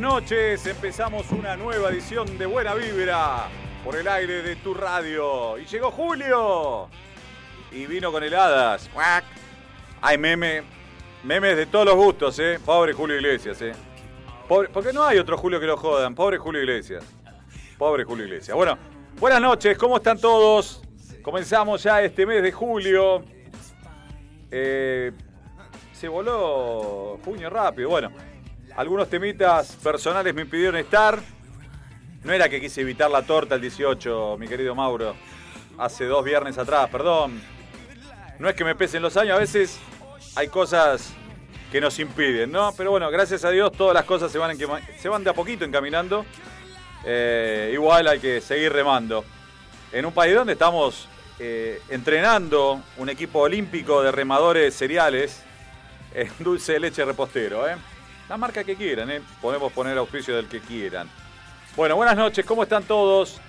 [0.00, 3.48] Buenas noches, empezamos una nueva edición de Buena Vibra
[3.84, 5.58] por el aire de tu radio.
[5.58, 6.88] Y llegó Julio
[7.70, 8.88] y vino con heladas.
[8.94, 9.24] ¡Cuac!
[10.00, 10.62] Hay meme,
[11.22, 12.58] memes de todos los gustos, ¿eh?
[12.64, 13.72] Pobre Julio Iglesias, ¿eh?
[14.48, 16.14] Porque no hay otro Julio que lo jodan.
[16.14, 17.04] Pobre Julio Iglesias.
[17.76, 18.56] Pobre Julio Iglesias.
[18.56, 18.78] Bueno,
[19.18, 20.82] buenas noches, ¿cómo están todos?
[21.20, 23.22] Comenzamos ya este mes de julio.
[24.50, 25.12] Eh,
[25.92, 27.90] se voló junio rápido.
[27.90, 28.10] Bueno,
[28.76, 31.18] algunos temitas personales me impidieron estar.
[32.22, 35.14] No era que quise evitar la torta el 18, mi querido Mauro.
[35.78, 37.40] Hace dos viernes atrás, perdón.
[38.38, 39.78] No es que me pesen los años, a veces
[40.36, 41.12] hay cosas
[41.72, 42.72] que nos impiden, ¿no?
[42.76, 44.56] Pero bueno, gracias a Dios todas las cosas se van,
[44.98, 46.24] se van de a poquito encaminando.
[47.04, 49.24] Eh, igual hay que seguir remando.
[49.92, 51.08] En un país donde estamos
[51.38, 55.42] eh, entrenando un equipo olímpico de remadores cereales
[56.14, 57.76] en dulce de leche repostero, ¿eh?
[58.30, 59.20] La marca que quieran, ¿eh?
[59.42, 61.10] Podemos poner auspicio del que quieran.
[61.74, 63.40] Bueno, buenas noches, ¿cómo están todos?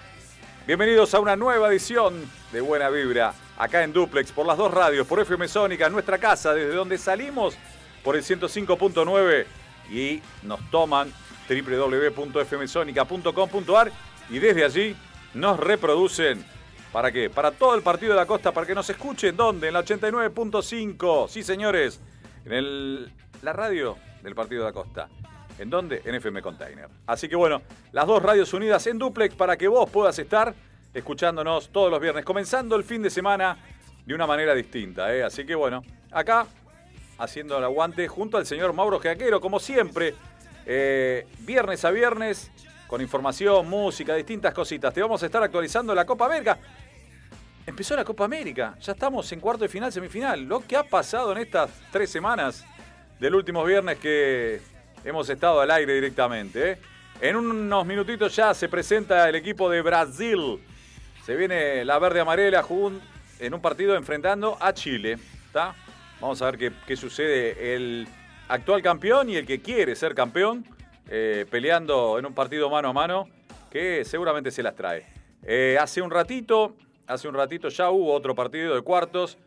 [0.66, 5.06] Bienvenidos a una nueva edición de Buena Vibra, acá en Duplex, por las dos radios,
[5.06, 7.56] por FM Sónica, nuestra casa, desde donde salimos
[8.04, 9.46] por el 105.9
[9.92, 11.14] y nos toman
[11.48, 13.92] www.fmsonica.com.ar
[14.32, 14.96] y desde allí
[15.36, 16.44] nos reproducen.
[16.92, 17.30] ¿Para qué?
[17.30, 19.38] Para todo el partido de la costa, para que nos escuchen.
[19.38, 19.68] ¿Dónde?
[19.68, 21.28] En la 89.5.
[21.30, 22.02] Sí, señores.
[22.46, 23.12] En el-
[23.44, 25.10] la radio del partido de la costa.
[25.60, 26.02] ¿En dónde?
[26.06, 26.88] En FM Container.
[27.06, 27.62] Así que bueno,
[27.92, 30.54] las dos radios unidas en duplex para que vos puedas estar
[30.94, 33.58] escuchándonos todos los viernes, comenzando el fin de semana
[34.06, 35.14] de una manera distinta.
[35.14, 35.24] ¿eh?
[35.24, 36.48] Así que bueno, acá
[37.18, 40.16] haciendo el aguante junto al señor Mauro Jaquero, como siempre,
[40.66, 42.52] eh, viernes a viernes,
[42.88, 44.94] con información, música, distintas cositas.
[44.94, 46.58] Te vamos a estar actualizando la Copa América.
[47.66, 50.42] Empezó la Copa América, ya estamos en cuarto de final, semifinal.
[50.42, 52.66] Lo que ha pasado en estas tres semanas
[53.22, 54.60] del último viernes que
[55.06, 56.72] hemos estado al aire directamente.
[56.72, 56.78] ¿eh?
[57.22, 60.60] En unos minutitos ya se presenta el equipo de Brasil.
[61.24, 62.66] Se viene la verde amarela
[63.40, 65.20] en un partido enfrentando a Chile.
[65.54, 65.76] ¿tá?
[66.20, 67.76] Vamos a ver qué, qué sucede.
[67.76, 68.08] El
[68.48, 70.66] actual campeón y el que quiere ser campeón
[71.08, 73.30] eh, peleando en un partido mano a mano
[73.70, 75.06] que seguramente se las trae.
[75.44, 76.76] Eh, hace un ratito,
[77.06, 79.38] hace un ratito ya hubo otro partido de cuartos.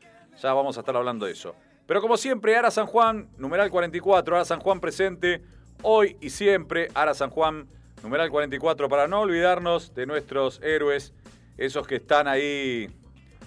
[0.41, 1.57] Ya vamos a estar hablando de eso.
[1.87, 5.43] Pero como siempre, Ara San Juan, numeral 44, Ara San Juan presente
[5.83, 6.89] hoy y siempre.
[6.95, 7.69] Ara San Juan,
[8.03, 11.13] numeral 44, para no olvidarnos de nuestros héroes,
[11.59, 12.89] esos que están ahí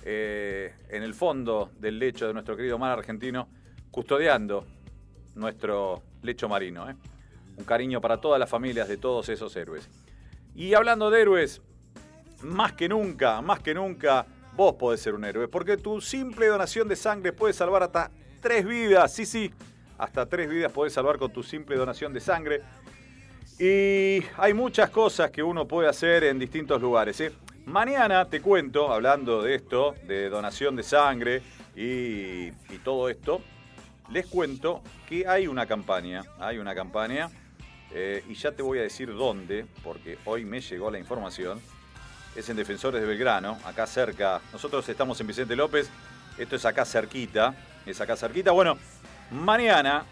[0.03, 3.49] eh, en el fondo del lecho de nuestro querido mar argentino,
[3.89, 4.65] custodiando
[5.33, 6.89] nuestro lecho marino.
[6.89, 6.95] ¿eh?
[7.57, 9.89] Un cariño para todas las familias de todos esos héroes.
[10.53, 11.61] Y hablando de héroes,
[12.43, 16.87] más que nunca, más que nunca, vos podés ser un héroe, porque tu simple donación
[16.87, 18.11] de sangre puede salvar hasta
[18.47, 19.51] tres vidas, sí, sí,
[19.97, 22.61] hasta tres vidas podés salvar con tu simple donación de sangre.
[23.59, 27.19] Y hay muchas cosas que uno puede hacer en distintos lugares.
[27.19, 27.33] ¿eh?
[27.65, 31.41] Mañana te cuento, hablando de esto, de donación de sangre
[31.75, 33.41] y, y todo esto,
[34.11, 37.29] les cuento que hay una campaña, hay una campaña,
[37.91, 41.59] eh, y ya te voy a decir dónde, porque hoy me llegó la información.
[42.33, 44.39] Es en Defensores de Belgrano, acá cerca.
[44.53, 45.89] Nosotros estamos en Vicente López,
[46.37, 47.53] esto es acá cerquita,
[47.91, 48.51] es acá cerquita.
[48.51, 48.77] Bueno,
[49.31, 50.05] mañana,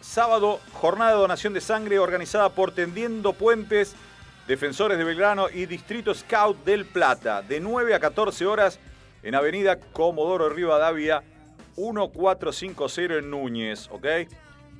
[0.00, 3.94] sábado, jornada de donación de sangre organizada por Tendiendo Puentes,
[4.46, 8.78] Defensores de Belgrano y Distrito Scout del Plata, de 9 a 14 horas
[9.22, 11.22] en Avenida Comodoro Rivadavia
[11.76, 14.06] 1450 en Núñez, ¿ok?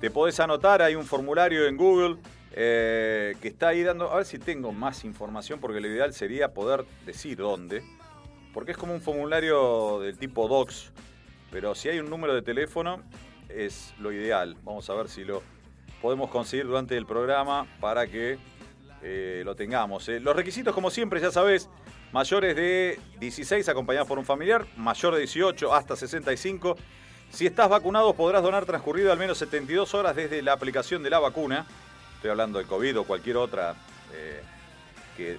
[0.00, 2.16] Te podés anotar, hay un formulario en Google
[2.55, 6.52] eh, que está ahí dando, a ver si tengo más información, porque lo ideal sería
[6.52, 7.82] poder decir dónde,
[8.52, 10.90] porque es como un formulario del tipo Docs,
[11.52, 13.02] pero si hay un número de teléfono
[13.49, 14.56] es lo ideal.
[14.64, 15.43] Vamos a ver si lo
[16.00, 18.38] podemos conseguir durante el programa para que
[19.02, 20.08] eh, lo tengamos.
[20.08, 20.19] eh.
[20.19, 21.69] Los requisitos, como siempre, ya sabés,
[22.12, 26.76] mayores de 16 acompañados por un familiar, mayor de 18 hasta 65.
[27.31, 31.19] Si estás vacunado podrás donar transcurrido al menos 72 horas desde la aplicación de la
[31.19, 31.66] vacuna.
[32.16, 33.75] Estoy hablando de COVID o cualquier otra,
[34.14, 34.40] eh,
[35.16, 35.38] que,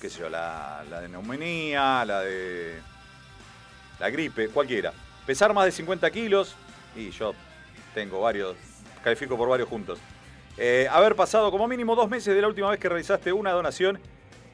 [0.00, 2.78] qué sé yo, la, la de neumonía, la de
[3.98, 4.92] la gripe, cualquiera.
[5.26, 6.56] Pesar más de 50 kilos,
[6.96, 7.34] y yo
[7.94, 8.56] tengo varios,
[9.02, 9.98] califico por varios juntos.
[10.56, 13.98] Eh, haber pasado como mínimo dos meses de la última vez que realizaste una donación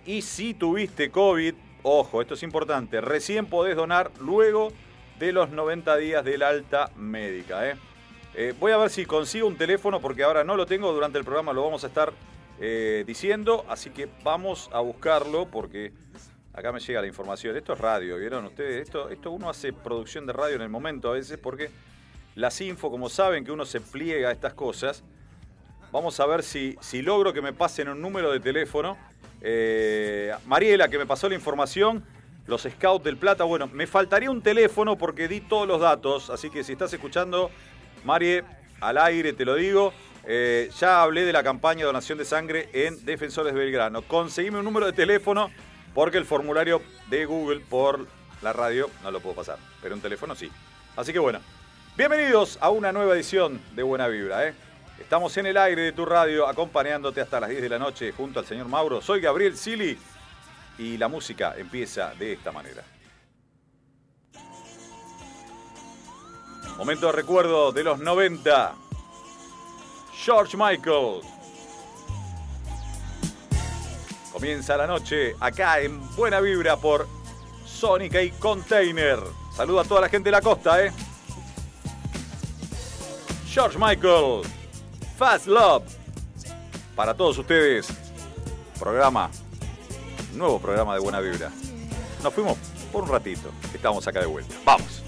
[0.04, 4.72] y si tuviste COVID, ojo, esto es importante, recién podés donar luego
[5.18, 7.68] de los 90 días del alta médica.
[7.68, 7.76] ¿eh?
[8.34, 11.24] Eh, voy a ver si consigo un teléfono porque ahora no lo tengo, durante el
[11.24, 12.12] programa lo vamos a estar
[13.06, 15.92] diciendo, así que vamos a buscarlo porque
[16.56, 17.54] acá me llega la información.
[17.56, 18.82] Esto es radio, ¿vieron ustedes?
[18.82, 21.70] Esto, esto uno hace producción de radio en el momento a veces porque
[22.34, 25.04] las info, como saben que uno se pliega a estas cosas,
[25.92, 28.96] vamos a ver si, si logro que me pasen un número de teléfono.
[29.42, 32.02] Eh, Mariela, que me pasó la información,
[32.46, 33.44] los Scouts del Plata.
[33.44, 37.50] Bueno, me faltaría un teléfono porque di todos los datos, así que si estás escuchando,
[38.04, 38.44] Marie,
[38.80, 39.92] al aire te lo digo.
[40.28, 44.02] eh, ya hablé de la campaña donación de sangre en Defensores de Belgrano.
[44.02, 45.50] Conseguime un número de teléfono
[45.96, 48.06] porque el formulario de Google por
[48.42, 50.52] la radio no lo puedo pasar, pero un teléfono sí.
[50.94, 51.40] Así que bueno,
[51.96, 54.46] bienvenidos a una nueva edición de Buena Vibra.
[54.46, 54.54] ¿eh?
[55.00, 58.38] Estamos en el aire de tu radio acompañándote hasta las 10 de la noche junto
[58.38, 59.00] al señor Mauro.
[59.00, 59.98] Soy Gabriel Sili
[60.76, 62.84] y la música empieza de esta manera.
[66.76, 68.74] Momento de recuerdo de los 90.
[70.12, 71.35] George Michael.
[74.36, 77.08] Comienza la noche acá en Buena Vibra por
[77.64, 79.18] Sónica y Container.
[79.56, 80.92] Saludo a toda la gente de la costa, ¿eh?
[83.48, 84.42] George Michael,
[85.16, 85.84] Fast Love.
[86.94, 87.88] Para todos ustedes,
[88.78, 89.30] programa,
[90.34, 91.50] nuevo programa de Buena Vibra.
[92.22, 92.58] Nos fuimos
[92.92, 94.54] por un ratito, estamos acá de vuelta.
[94.66, 95.05] Vamos.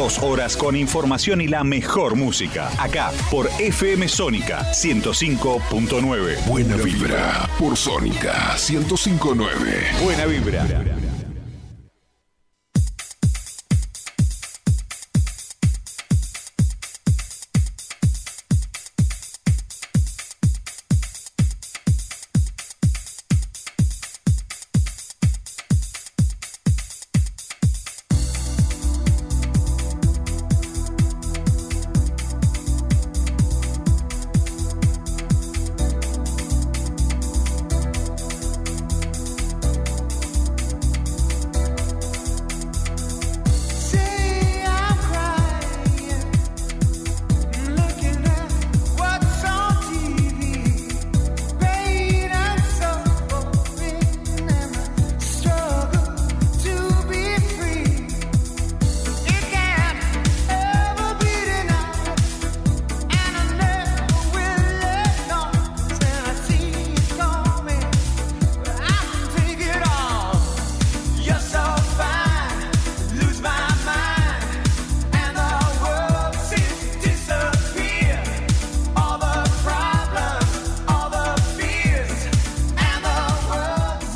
[0.00, 2.70] Dos horas con información y la mejor música.
[2.78, 6.46] Acá por FM Sónica 105.9.
[6.46, 9.82] Buena vibra por Sónica 1059.
[10.02, 10.89] Buena vibra.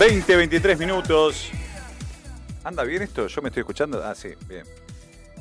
[0.07, 1.51] 20, 23 minutos.
[2.63, 3.27] ¿Anda bien esto?
[3.27, 4.05] ¿Yo me estoy escuchando?
[4.05, 4.65] Ah, sí, bien.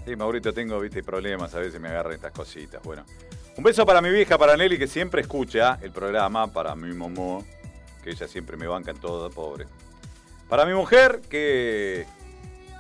[0.05, 2.82] Sí, Maurito, tengo, viste, problemas, a veces me agarran estas cositas.
[2.82, 3.03] Bueno.
[3.58, 7.43] Un beso para mi vieja, para Nelly, que siempre escucha el programa, para mi mamá,
[8.01, 9.65] que ella siempre me banca en todo, pobre.
[10.48, 12.05] Para mi mujer, que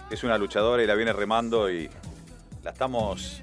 [0.09, 1.89] es una luchadora y la viene remando y
[2.63, 3.41] la estamos...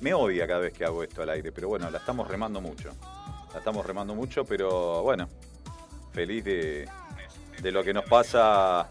[0.00, 2.90] Me odia cada vez que hago esto al aire, pero bueno, la estamos remando mucho.
[3.52, 5.28] La estamos remando mucho, pero bueno,
[6.12, 6.88] feliz de,
[7.60, 8.88] de lo que nos pasa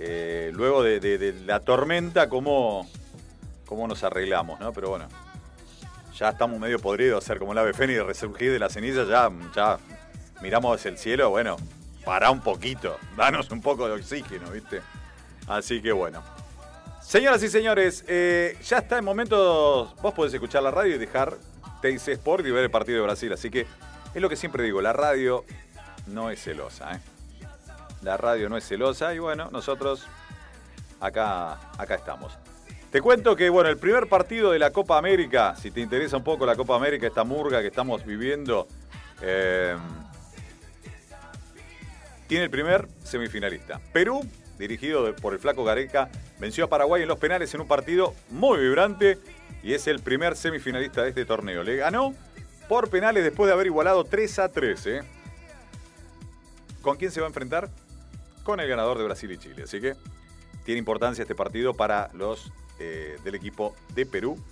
[0.00, 2.88] eh, luego de, la tormenta, cómo,
[3.66, 4.72] cómo nos arreglamos, ¿no?
[4.72, 5.08] Pero bueno,
[6.16, 9.78] ya estamos medio podridos, ser como el ave fénix, resurgir de la ceniza, ya, ya
[10.40, 11.56] miramos hacia el cielo, bueno,
[12.04, 14.82] para un poquito, danos un poco de oxígeno, ¿viste?
[15.48, 16.22] Así que bueno.
[17.02, 21.38] Señoras y señores, eh, ya está el momento, vos podés escuchar la radio y dejar
[21.82, 23.66] TIC Sport y ver el partido de Brasil, así que
[24.14, 25.44] es lo que siempre digo, la radio
[26.08, 27.00] no es celosa, ¿eh?
[28.02, 30.06] La radio no es celosa y bueno, nosotros
[31.00, 32.38] acá, acá estamos.
[32.90, 36.24] Te cuento que, bueno, el primer partido de la Copa América, si te interesa un
[36.24, 38.66] poco la Copa América, esta murga que estamos viviendo,
[39.20, 39.76] eh,
[42.28, 43.80] tiene el primer semifinalista.
[43.92, 44.20] Perú,
[44.58, 48.58] dirigido por el flaco Gareca, venció a Paraguay en los penales en un partido muy
[48.58, 49.18] vibrante
[49.62, 51.62] y es el primer semifinalista de este torneo.
[51.62, 52.14] Le ganó
[52.68, 54.86] por penales después de haber igualado 3 a 3.
[54.86, 55.02] ¿eh?
[56.88, 57.68] ¿Con quién se va a enfrentar?
[58.42, 59.64] Con el ganador de Brasil y Chile.
[59.64, 59.94] Así que
[60.64, 64.42] tiene importancia este partido para los eh, del equipo de Perú,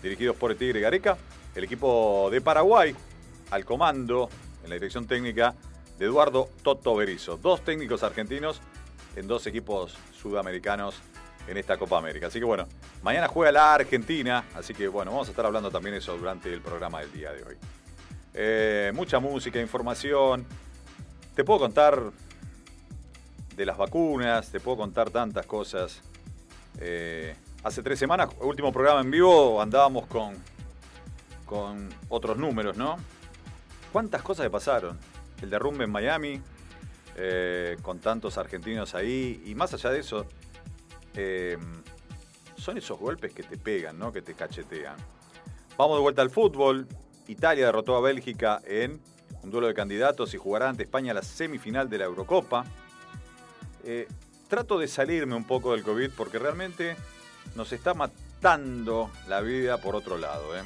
[0.00, 1.18] dirigidos por el Tigre Gareca.
[1.56, 2.94] El equipo de Paraguay,
[3.50, 4.30] al comando,
[4.62, 5.56] en la dirección técnica
[5.98, 7.38] de Eduardo Toto Berizo.
[7.38, 8.60] Dos técnicos argentinos
[9.16, 10.94] en dos equipos sudamericanos
[11.48, 12.28] en esta Copa América.
[12.28, 12.68] Así que bueno,
[13.02, 16.60] mañana juega la Argentina, así que bueno, vamos a estar hablando también eso durante el
[16.60, 17.56] programa del día de hoy.
[18.32, 20.46] Eh, mucha música, información.
[21.40, 22.12] Te puedo contar
[23.56, 26.02] de las vacunas, te puedo contar tantas cosas.
[26.78, 30.34] Eh, hace tres semanas, último programa en vivo, andábamos con,
[31.46, 32.98] con otros números, ¿no?
[33.90, 34.98] ¿Cuántas cosas que pasaron?
[35.40, 36.42] El derrumbe en Miami,
[37.16, 40.26] eh, con tantos argentinos ahí, y más allá de eso,
[41.14, 41.56] eh,
[42.58, 44.12] son esos golpes que te pegan, ¿no?
[44.12, 44.96] Que te cachetean.
[45.78, 46.86] Vamos de vuelta al fútbol.
[47.28, 49.00] Italia derrotó a Bélgica en
[49.42, 52.64] un duelo de candidatos y jugará ante España la semifinal de la Eurocopa.
[53.84, 54.06] Eh,
[54.48, 56.96] trato de salirme un poco del COVID porque realmente
[57.54, 60.56] nos está matando la vida por otro lado.
[60.56, 60.62] ¿eh?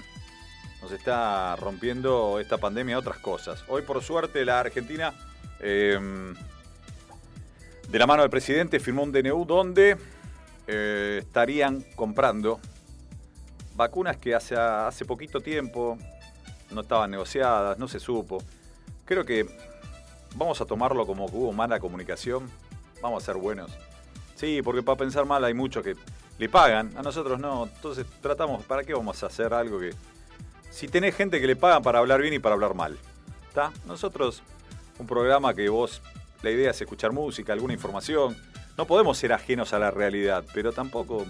[0.83, 3.65] Nos está rompiendo esta pandemia otras cosas.
[3.69, 5.15] Hoy, por suerte, la Argentina,
[5.61, 5.99] eh,
[7.89, 9.97] de la mano del presidente, firmó un DNU donde
[10.67, 12.59] eh, estarían comprando
[13.77, 15.99] vacunas que hace, hace poquito tiempo
[16.71, 18.43] no estaban negociadas, no se supo.
[19.05, 19.47] Creo que
[20.35, 22.51] vamos a tomarlo como que hubo mala comunicación,
[23.03, 23.71] vamos a ser buenos.
[24.35, 25.95] Sí, porque para pensar mal hay muchos que
[26.39, 27.65] le pagan, a nosotros no.
[27.65, 29.95] Entonces tratamos, ¿para qué vamos a hacer algo que...
[30.71, 32.99] Si tenés gente que le pagan para hablar bien y para hablar mal,
[33.49, 33.73] ¿está?
[33.87, 34.43] Nosotros,
[34.99, 36.03] un programa que vos,
[36.43, 38.37] la idea es escuchar música, alguna información.
[38.77, 41.25] No podemos ser ajenos a la realidad, pero tampoco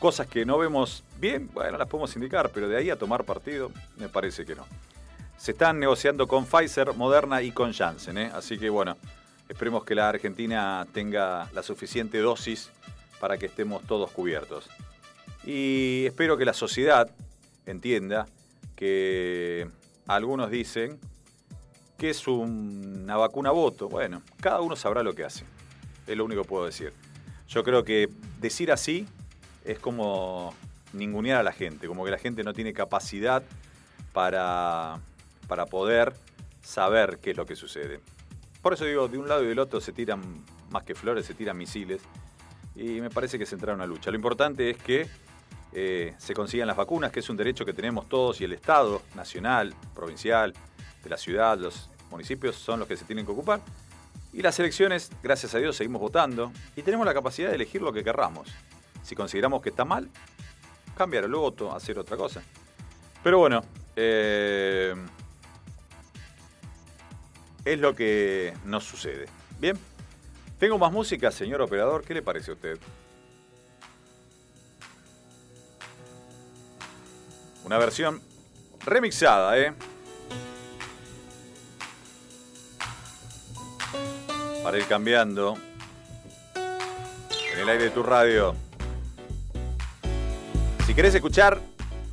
[0.00, 3.70] cosas que no vemos bien, bueno, las podemos indicar, pero de ahí a tomar partido,
[3.96, 4.66] me parece que no.
[5.36, 8.30] Se están negociando con Pfizer, Moderna y con Janssen, ¿eh?
[8.34, 8.96] así que bueno,
[9.48, 12.70] esperemos que la Argentina tenga la suficiente dosis
[13.20, 14.68] para que estemos todos cubiertos.
[15.44, 17.10] Y espero que la sociedad
[17.66, 18.26] entienda
[18.74, 19.68] que
[20.06, 20.98] algunos dicen
[21.98, 23.88] que es una vacuna voto.
[23.88, 25.44] Bueno, cada uno sabrá lo que hace.
[26.06, 26.92] Es lo único que puedo decir.
[27.48, 28.08] Yo creo que
[28.40, 29.06] decir así
[29.64, 30.54] es como
[30.92, 33.42] ningunear a la gente, como que la gente no tiene capacidad
[34.12, 34.98] para,
[35.46, 36.14] para poder
[36.62, 38.00] saber qué es lo que sucede.
[38.62, 40.20] Por eso digo, de un lado y del otro se tiran
[40.70, 42.02] más que flores, se tiran misiles.
[42.74, 44.10] Y me parece que se entra una lucha.
[44.10, 45.08] Lo importante es que
[45.72, 49.02] eh, se consigan las vacunas, que es un derecho que tenemos todos y el Estado,
[49.14, 50.52] nacional, provincial,
[51.02, 53.60] de la ciudad, los municipios son los que se tienen que ocupar.
[54.32, 57.92] Y las elecciones, gracias a Dios, seguimos votando y tenemos la capacidad de elegir lo
[57.92, 58.48] que querramos.
[59.02, 60.10] Si consideramos que está mal,
[60.96, 62.42] cambiar el voto, hacer otra cosa.
[63.22, 63.62] Pero bueno,
[63.94, 64.94] eh,
[67.66, 69.26] es lo que nos sucede.
[69.58, 69.76] Bien,
[70.58, 72.04] tengo más música, señor operador.
[72.04, 72.78] ¿Qué le parece a usted?
[77.64, 78.22] Una versión
[78.84, 79.74] remixada, ¿eh?
[84.62, 85.58] Para ir cambiando.
[87.52, 88.54] En el aire de tu radio.
[90.86, 91.60] Si querés escuchar,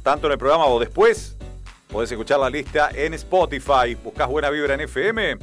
[0.01, 1.32] tanto en el programa o después,
[1.93, 3.93] podés escuchar la lista en Spotify.
[4.03, 5.37] Buscás Buena Vibra en FM.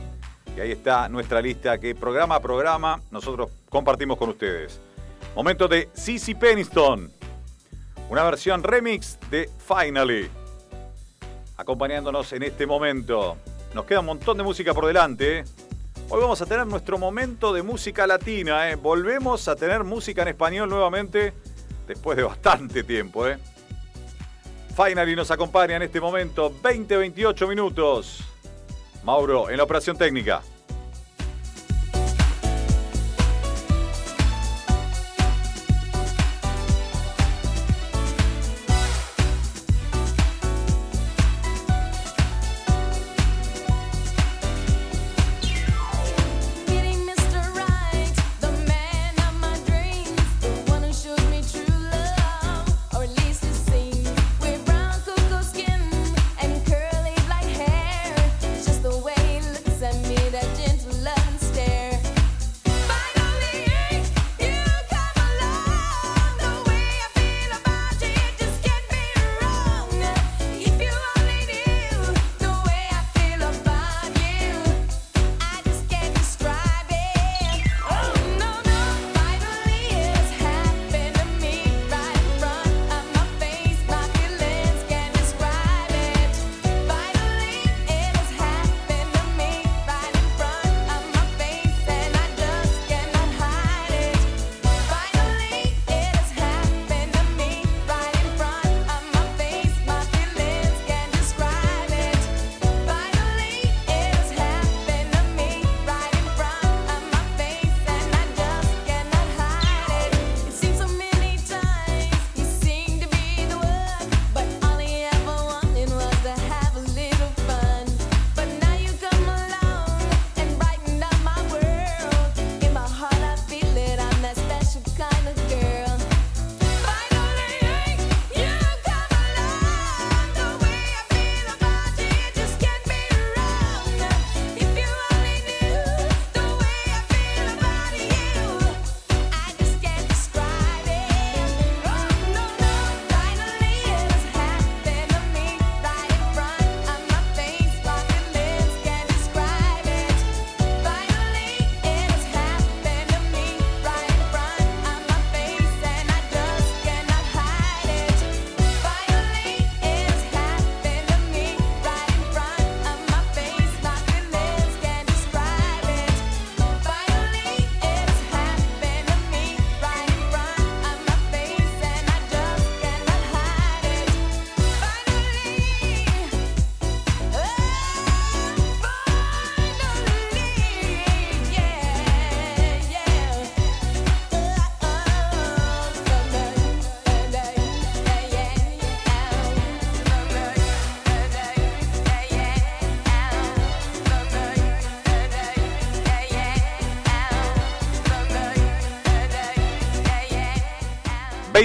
[0.56, 4.80] Y ahí está nuestra lista que programa a programa nosotros compartimos con ustedes.
[5.36, 7.08] Momento de Cici Peniston.
[8.08, 10.28] Una versión remix de Finally.
[11.56, 13.36] Acompañándonos en este momento.
[13.72, 15.44] Nos queda un montón de música por delante.
[16.08, 18.68] Hoy vamos a tener nuestro momento de música latina.
[18.68, 18.74] ¿eh?
[18.74, 21.32] Volvemos a tener música en español nuevamente
[21.86, 23.28] después de bastante tiempo.
[23.28, 23.38] ¿eh?
[24.82, 28.20] Finally nos acompaña en este momento 20-28 minutos.
[29.04, 30.40] Mauro en la operación técnica.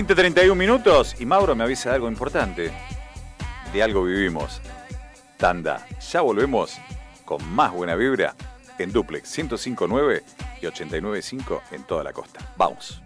[0.05, 2.71] 20, 31 minutos y Mauro me avisa de algo importante.
[3.73, 4.61] De algo vivimos.
[5.37, 6.77] Tanda, ya volvemos
[7.25, 8.35] con más buena vibra
[8.77, 10.21] en Duplex 105.9
[10.61, 12.39] y 89.5 en toda la costa.
[12.55, 13.01] Vamos.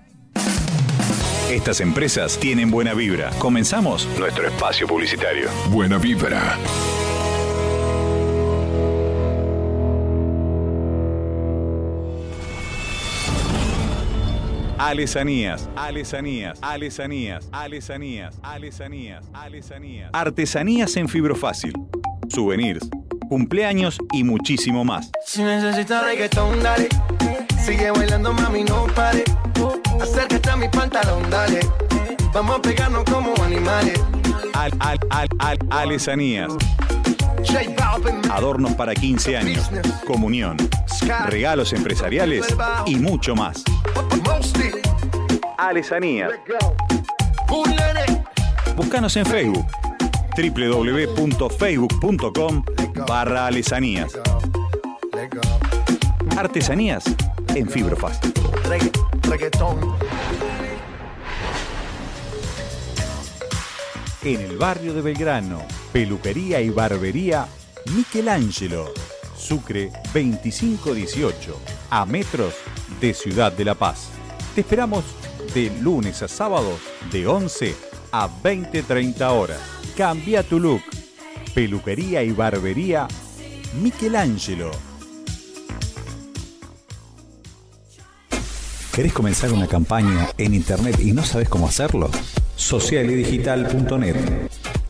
[1.49, 3.29] Estas empresas tienen buena vibra.
[3.39, 5.49] Comenzamos nuestro espacio publicitario.
[5.69, 6.57] Buena vibra.
[14.89, 20.10] Alesanías, alesanías, alesanías, alesanías, alesanías, alesanías.
[20.13, 21.73] Artesanías en fibrofácil.
[22.28, 22.89] Souvenirs,
[23.30, 25.12] cumpleaños y muchísimo más.
[25.28, 26.89] Si necesitas reggaetón, dale.
[27.63, 29.23] Sigue bailando, mami, no pare.
[30.02, 31.60] Acércate a mi pantalón, dale.
[32.34, 34.02] Vamos a pegarnos como animales.
[34.56, 36.52] Al, al, al, al, alesanías.
[38.32, 39.69] Adornos para 15 años,
[40.08, 40.58] comunión,
[41.01, 42.45] regalos empresariales
[42.85, 43.63] y mucho más.
[47.69, 48.23] Nene.
[48.75, 49.65] Búscanos en Facebook
[50.38, 52.63] www.facebook.com
[53.07, 54.13] barra alesanías.
[56.38, 57.03] Artesanías
[57.55, 57.67] en
[59.23, 59.95] reggaetón.
[64.23, 67.47] En el barrio de Belgrano, peluquería y barbería
[67.95, 68.93] Michelangelo,
[69.39, 71.58] Sucre 2518,
[71.89, 72.54] a metros
[72.99, 74.10] de Ciudad de La Paz.
[74.54, 75.06] Te esperamos
[75.54, 76.80] de lunes a sábados
[77.12, 77.75] de 11
[78.12, 79.60] a 20-30 horas.
[79.95, 80.82] Cambia tu look.
[81.56, 83.08] Peluquería y barbería
[83.82, 84.71] Michelangelo.
[88.93, 92.12] ¿Querés comenzar una campaña en Internet y no sabes cómo hacerlo?
[92.58, 94.49] Socialidigital.net.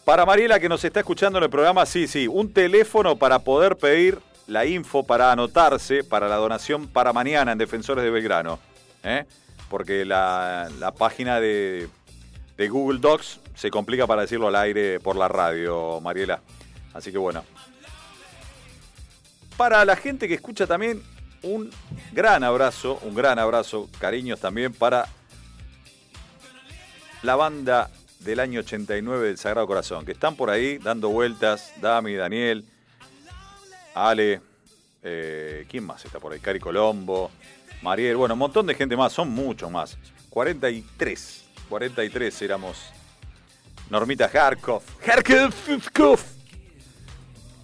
[0.06, 3.76] Para Mariela que nos está escuchando en el programa, sí, sí, un teléfono para poder
[3.76, 8.60] pedir la info para anotarse para la donación para mañana en Defensores de Belgrano.
[9.69, 11.89] Porque la, página de
[12.58, 16.41] Google Docs se complica para decirlo al aire por la radio, Mariela.
[16.93, 17.43] Así que bueno.
[19.58, 21.02] Para la gente que escucha también,
[21.41, 21.72] un
[22.13, 25.08] gran abrazo, un gran abrazo, cariños también para
[27.24, 27.89] la banda
[28.20, 32.65] del año 89 del Sagrado Corazón, que están por ahí dando vueltas, Dami, Daniel,
[33.96, 34.41] Ale,
[35.02, 36.39] eh, ¿quién más está por ahí?
[36.39, 37.32] Cari Colombo,
[37.82, 39.98] Mariel, bueno, un montón de gente más, son muchos más.
[40.30, 42.78] 43, 43 éramos.
[43.89, 46.20] Normita Harkov, Harkov,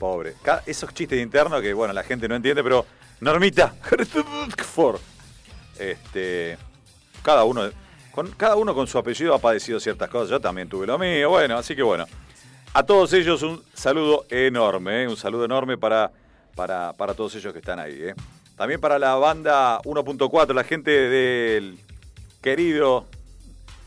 [0.03, 0.33] pobre.
[0.65, 2.85] Esos chistes internos que, bueno, la gente no entiende, pero
[3.21, 3.73] Normita.
[5.79, 6.55] Este,
[7.23, 7.67] cada uno,
[8.11, 10.29] con, cada uno con su apellido ha padecido ciertas cosas.
[10.29, 12.05] Yo también tuve lo mío, bueno, así que bueno.
[12.73, 15.07] A todos ellos un saludo enorme, ¿eh?
[15.07, 16.11] un saludo enorme para,
[16.53, 17.97] para, para todos ellos que están ahí.
[17.97, 18.13] ¿eh?
[18.55, 21.79] También para la banda 1.4, la gente del
[22.41, 23.07] querido,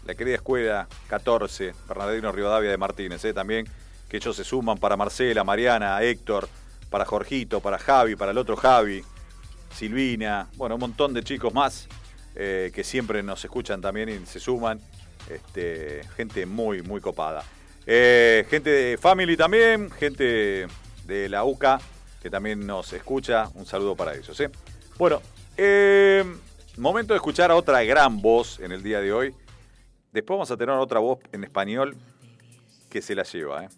[0.07, 3.33] la querida escuela 14, Bernardino Rivadavia de Martínez, ¿eh?
[3.33, 3.67] también
[4.09, 6.49] que ellos se suman para Marcela, Mariana, Héctor,
[6.91, 9.03] para Jorgito, para Javi, para el otro Javi,
[9.75, 11.89] Silvina, bueno, un montón de chicos más
[12.35, 14.81] eh, que siempre nos escuchan también y se suman.
[15.29, 17.43] Este, gente muy, muy copada.
[17.85, 20.69] Eh, gente de Family también, gente
[21.05, 21.81] de la UCA
[22.27, 23.49] que también nos escucha.
[23.55, 24.39] Un saludo para ellos.
[24.41, 24.51] ¿eh?
[24.99, 25.23] Bueno,
[25.57, 26.25] eh,
[26.77, 29.35] momento de escuchar a otra gran voz en el día de hoy.
[30.13, 31.97] Después vamos a tener otra voz en español
[32.91, 33.65] que se la lleva.
[33.65, 33.69] ¿eh?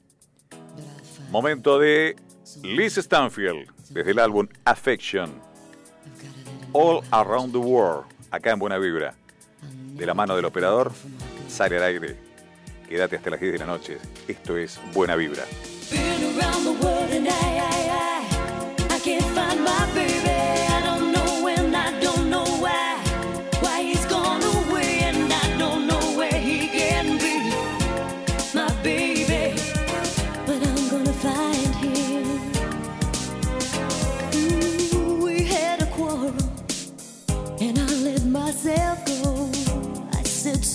[1.31, 2.17] Momento de
[2.63, 5.31] Liz Stanfield, desde el álbum Affection.
[6.73, 9.15] All Around the World, acá en Buena Vibra.
[9.95, 10.91] De la mano del operador,
[11.49, 12.17] sale al aire.
[12.89, 13.99] Quédate hasta las 10 de la noche.
[14.27, 15.45] Esto es Buena Vibra.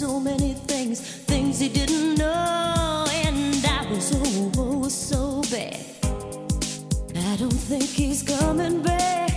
[0.04, 5.80] So many things, things he didn't know, and I was oh, oh so bad.
[7.32, 9.32] I don't think he's coming back.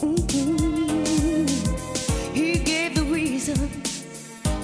[0.00, 1.48] Mm-mm.
[2.34, 3.58] He gave the reason,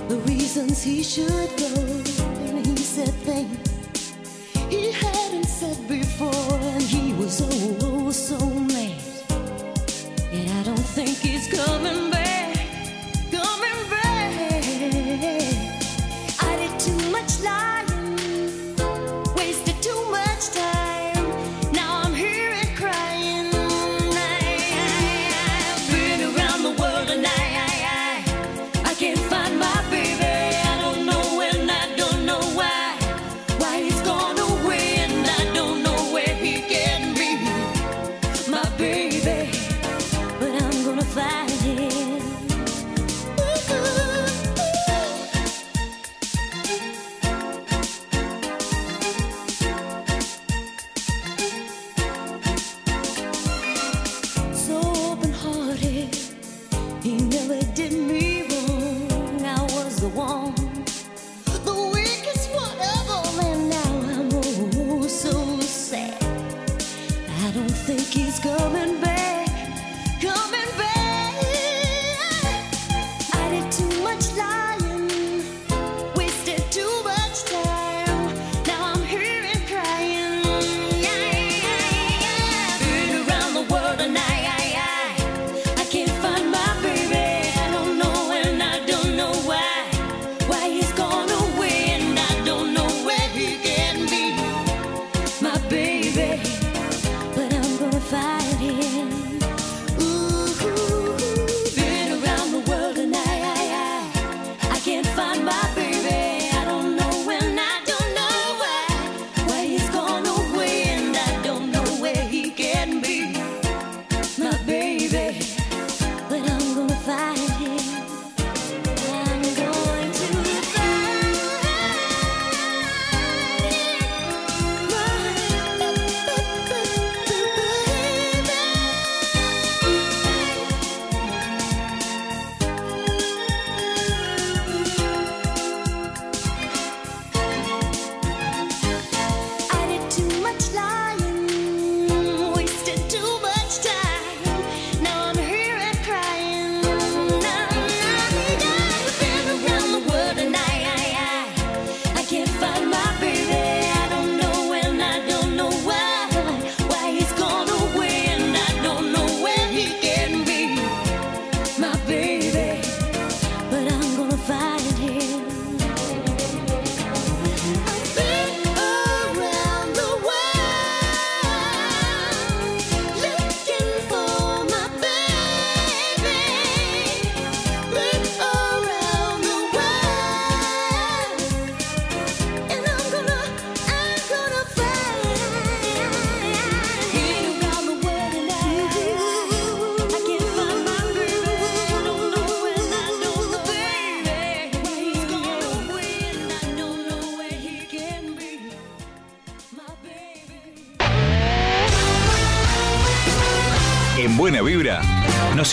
[0.08, 1.74] the reasons he should go,
[2.46, 3.58] and he said things
[4.70, 8.98] he hadn't said before, and he was oh, oh so mad.
[10.32, 12.11] And I don't think he's coming back,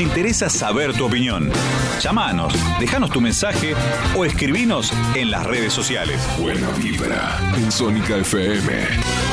[0.04, 1.50] interesa saber tu opinión.
[2.02, 3.74] Llámanos, déjanos tu mensaje
[4.16, 6.22] o escribinos en las redes sociales.
[6.40, 9.29] Buena vibra en Sónica FM.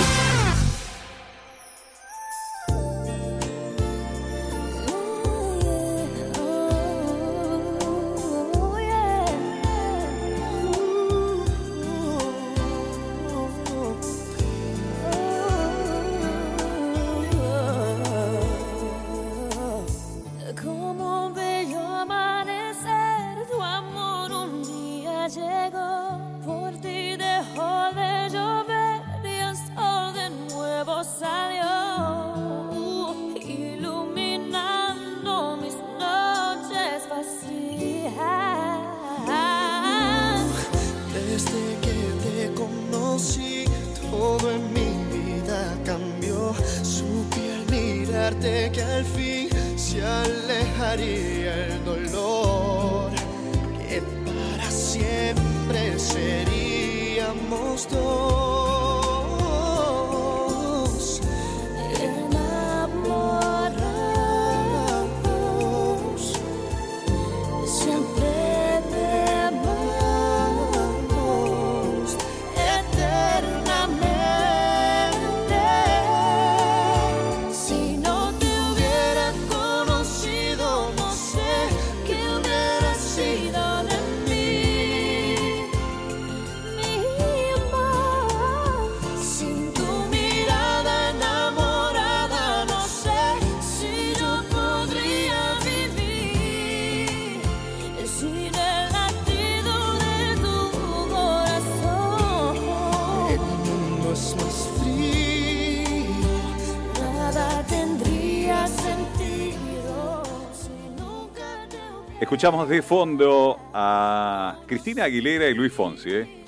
[112.26, 116.44] Escuchamos de fondo a Cristina Aguilera y Luis Fonsi, ¿eh?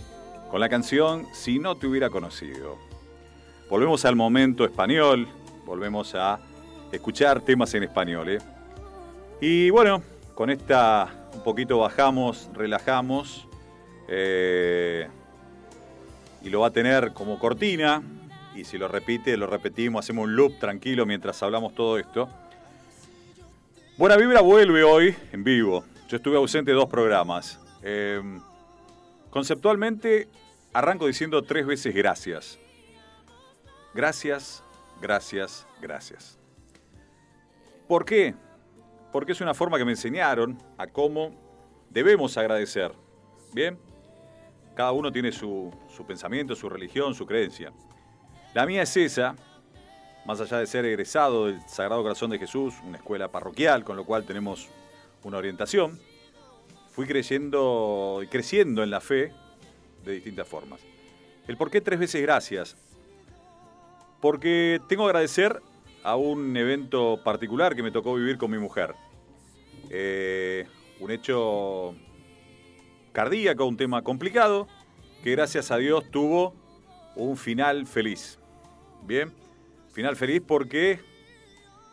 [0.51, 2.77] con la canción Si no te hubiera conocido.
[3.71, 5.29] Volvemos al momento español,
[5.65, 6.41] volvemos a
[6.91, 8.29] escuchar temas en español.
[8.29, 8.39] ¿eh?
[9.41, 10.03] Y bueno,
[10.35, 13.47] con esta un poquito bajamos, relajamos,
[14.09, 15.07] eh,
[16.43, 18.03] y lo va a tener como cortina,
[18.57, 22.29] y si lo repite, lo repetimos, hacemos un loop tranquilo mientras hablamos todo esto.
[23.99, 25.85] Buena Vibra vuelve hoy en vivo.
[26.09, 27.59] Yo estuve ausente de dos programas.
[27.83, 28.23] Eh,
[29.29, 30.29] conceptualmente,
[30.73, 32.61] arranco diciendo tres veces gracias.
[33.93, 34.63] Gracias,
[35.03, 36.39] gracias, gracias.
[37.89, 38.37] ¿Por qué?
[39.11, 41.35] Porque es una forma que me enseñaron a cómo
[41.91, 42.93] debemos agradecer.
[43.53, 43.77] ¿Bien?
[44.77, 47.73] Cada uno tiene su, su pensamiento, su religión, su creencia.
[48.55, 49.35] La mía es esa,
[50.29, 54.05] más allá de ser egresado del Sagrado Corazón de Jesús, una escuela parroquial, con lo
[54.05, 54.69] cual tenemos
[55.25, 55.99] una orientación,
[56.91, 59.33] fui creyendo y creciendo en la fe
[60.05, 60.83] de distintas formas.
[61.47, 62.77] El por qué tres veces gracias.
[64.21, 65.63] Porque tengo que agradecer
[66.03, 68.95] a un evento particular que me tocó vivir con mi mujer.
[69.89, 70.67] Eh,
[71.01, 71.95] un hecho
[73.13, 74.69] cardíaco, un tema complicado,
[75.25, 76.53] que gracias a Dios tuvo
[77.17, 78.39] un final feliz.
[79.07, 79.33] Bien,
[79.99, 81.01] final feliz porque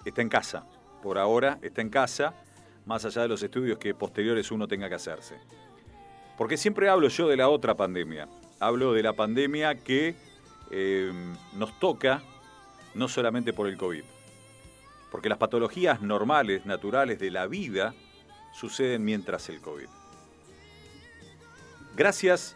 [0.06, 0.64] está en casa.
[1.02, 2.36] Por ahora está en casa,
[2.86, 5.40] más allá de los estudios que posteriores uno tenga que hacerse.
[6.38, 8.30] Porque siempre hablo yo de la otra pandemia.
[8.60, 10.16] Hablo de la pandemia que
[10.70, 11.12] eh,
[11.56, 12.22] nos toca
[12.94, 14.04] no solamente por el COVID.
[15.10, 17.96] Porque las patologías normales, naturales de la vida
[18.54, 19.88] suceden mientras el COVID.
[21.96, 22.56] Gracias,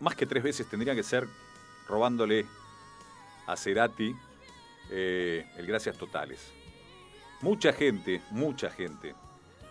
[0.00, 1.28] más que tres veces tendría que ser
[1.86, 2.44] robándole
[3.52, 3.90] a
[4.90, 6.52] eh, el gracias totales.
[7.40, 9.14] Mucha gente, mucha gente.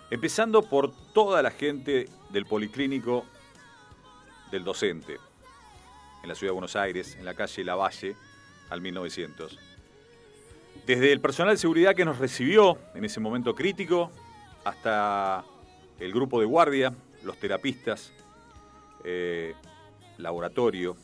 [0.09, 3.25] Empezando por toda la gente del policlínico
[4.51, 5.17] del docente,
[6.21, 8.15] en la ciudad de Buenos Aires, en la calle Lavalle,
[8.69, 9.57] al 1900.
[10.85, 14.11] Desde el personal de seguridad que nos recibió en ese momento crítico,
[14.63, 15.45] hasta
[15.99, 18.11] el grupo de guardia, los terapistas,
[19.03, 19.53] eh,
[20.17, 20.97] laboratorio,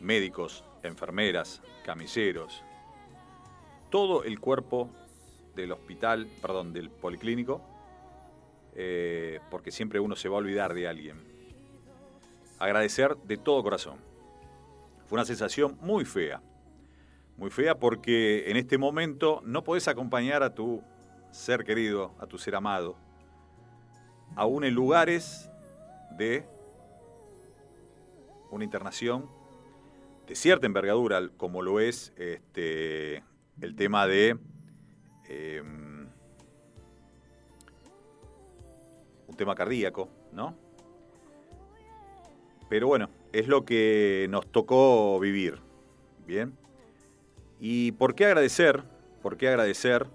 [0.00, 2.62] médicos, enfermeras, camilleros,
[3.90, 4.90] todo el cuerpo
[5.54, 7.62] del hospital, perdón, del policlínico,
[8.74, 11.16] eh, porque siempre uno se va a olvidar de alguien.
[12.58, 13.98] Agradecer de todo corazón.
[15.06, 16.42] Fue una sensación muy fea,
[17.36, 20.82] muy fea porque en este momento no podés acompañar a tu
[21.30, 22.96] ser querido, a tu ser amado,
[24.34, 25.50] aún en lugares
[26.10, 26.44] de
[28.50, 29.28] una internación
[30.26, 33.22] de cierta envergadura, como lo es este,
[33.60, 34.36] el tema de
[35.28, 35.62] eh,
[39.26, 40.56] un tema cardíaco, ¿no?
[42.68, 45.58] Pero bueno, es lo que nos tocó vivir,
[46.26, 46.56] ¿bien?
[47.60, 48.82] ¿Y por qué agradecer?
[49.22, 50.06] ¿Por qué agradecer?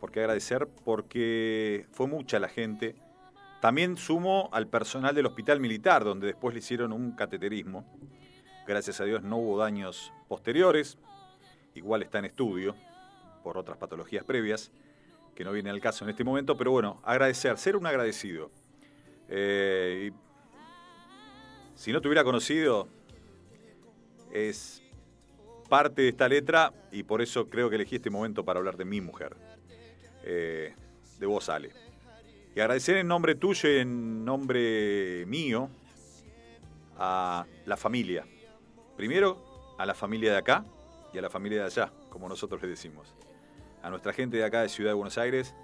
[0.00, 0.68] ¿Por qué agradecer?
[0.84, 2.94] Porque fue mucha la gente.
[3.60, 7.84] También sumo al personal del hospital militar, donde después le hicieron un cateterismo.
[8.66, 10.96] Gracias a Dios no hubo daños posteriores.
[11.74, 12.74] Igual está en estudio
[13.42, 14.72] por otras patologías previas,
[15.34, 16.56] que no viene al caso en este momento.
[16.56, 18.50] Pero bueno, agradecer, ser un agradecido.
[19.28, 20.12] Eh,
[21.74, 22.88] si no te hubiera conocido,
[24.32, 24.82] es
[25.68, 28.86] parte de esta letra y por eso creo que elegí este momento para hablar de
[28.86, 29.36] mi mujer.
[30.22, 30.74] Eh,
[31.18, 31.70] de vos, Ale.
[32.56, 35.68] Y agradecer en nombre tuyo y en nombre mío
[36.96, 38.24] a la familia.
[38.96, 40.64] Primero, a la familia de acá
[41.12, 43.14] y a la familia de allá, como nosotros le decimos.
[43.82, 45.54] A nuestra gente de acá de Ciudad de Buenos Aires,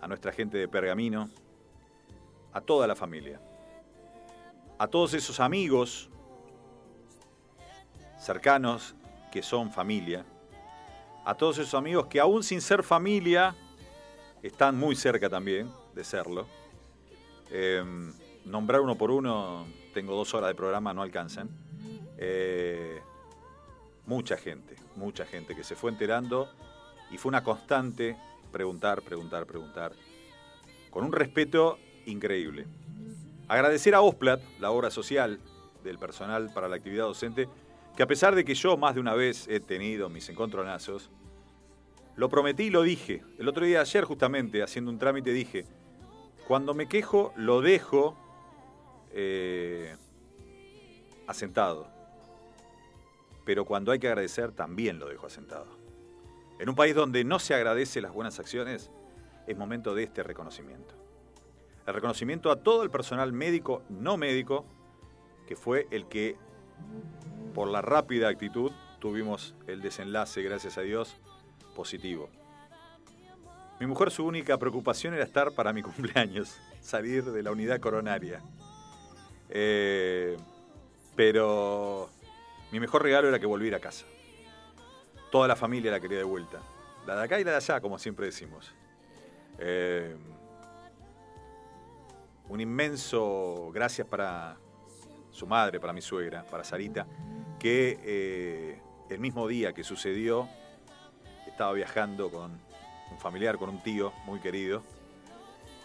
[0.00, 1.28] a nuestra gente de Pergamino,
[2.52, 3.40] a toda la familia.
[4.78, 6.10] A todos esos amigos
[8.18, 8.94] cercanos
[9.32, 10.24] que son familia,
[11.24, 13.54] a todos esos amigos que aún sin ser familia
[14.42, 16.46] están muy cerca también de serlo.
[17.50, 17.84] Eh,
[18.44, 21.50] nombrar uno por uno, tengo dos horas de programa, no alcanzan.
[22.22, 23.00] Eh,
[24.04, 26.50] mucha gente, mucha gente que se fue enterando
[27.10, 28.16] y fue una constante
[28.52, 29.92] preguntar, preguntar, preguntar,
[30.90, 32.66] con un respeto increíble.
[33.48, 35.40] Agradecer a Osplat, la obra social
[35.82, 37.48] del personal para la actividad docente,
[37.96, 41.10] que a pesar de que yo más de una vez he tenido mis encontronazos,
[42.16, 43.22] lo prometí y lo dije.
[43.38, 45.64] El otro día, ayer justamente, haciendo un trámite, dije,
[46.46, 48.14] cuando me quejo, lo dejo
[49.12, 49.96] eh,
[51.26, 51.99] asentado.
[53.50, 55.66] Pero cuando hay que agradecer, también lo dejo asentado.
[56.60, 58.92] En un país donde no se agradece las buenas acciones,
[59.48, 60.94] es momento de este reconocimiento.
[61.84, 64.66] El reconocimiento a todo el personal médico, no médico,
[65.48, 66.36] que fue el que
[67.52, 68.70] por la rápida actitud
[69.00, 71.16] tuvimos el desenlace, gracias a Dios,
[71.74, 72.30] positivo.
[73.80, 78.44] Mi mujer su única preocupación era estar para mi cumpleaños, salir de la unidad coronaria.
[79.48, 80.36] Eh,
[81.16, 82.10] pero
[82.72, 84.06] mi mejor regalo era que volviera a casa.
[85.30, 86.60] Toda la familia la quería de vuelta.
[87.06, 88.72] La de acá y la de allá, como siempre decimos.
[89.58, 90.16] Eh,
[92.48, 94.56] un inmenso gracias para
[95.30, 97.06] su madre, para mi suegra, para Sarita,
[97.58, 100.48] que eh, el mismo día que sucedió
[101.46, 102.60] estaba viajando con
[103.10, 104.82] un familiar, con un tío muy querido,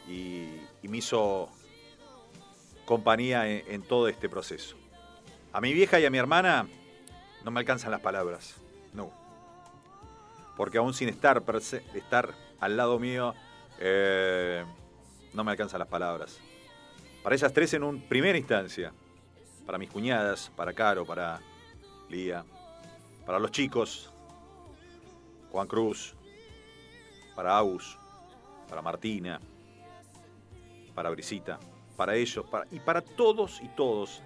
[0.07, 1.49] y, me hizo
[2.85, 4.77] compañía en todo este proceso.
[5.55, 6.67] A mi vieja y a mi hermana
[7.45, 8.57] no me alcanzan las palabras,
[8.91, 9.09] no.
[10.57, 11.41] Porque aún sin estar,
[11.93, 13.33] estar al lado mío,
[13.79, 14.65] eh,
[15.31, 16.41] no me alcanzan las palabras.
[17.23, 18.91] Para ellas tres en un primera instancia,
[19.65, 21.39] para mis cuñadas, para Caro, para
[22.09, 22.43] Lía,
[23.25, 24.11] para los chicos,
[25.53, 26.15] Juan Cruz,
[27.33, 27.97] para Agus,
[28.67, 29.39] para Martina,
[30.93, 31.57] para Brisita,
[31.95, 34.21] para ellos, para- y para todos y todos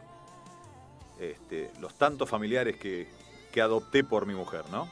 [1.20, 3.08] este, los tantos familiares que,
[3.52, 4.90] que adopté por mi mujer, ¿no?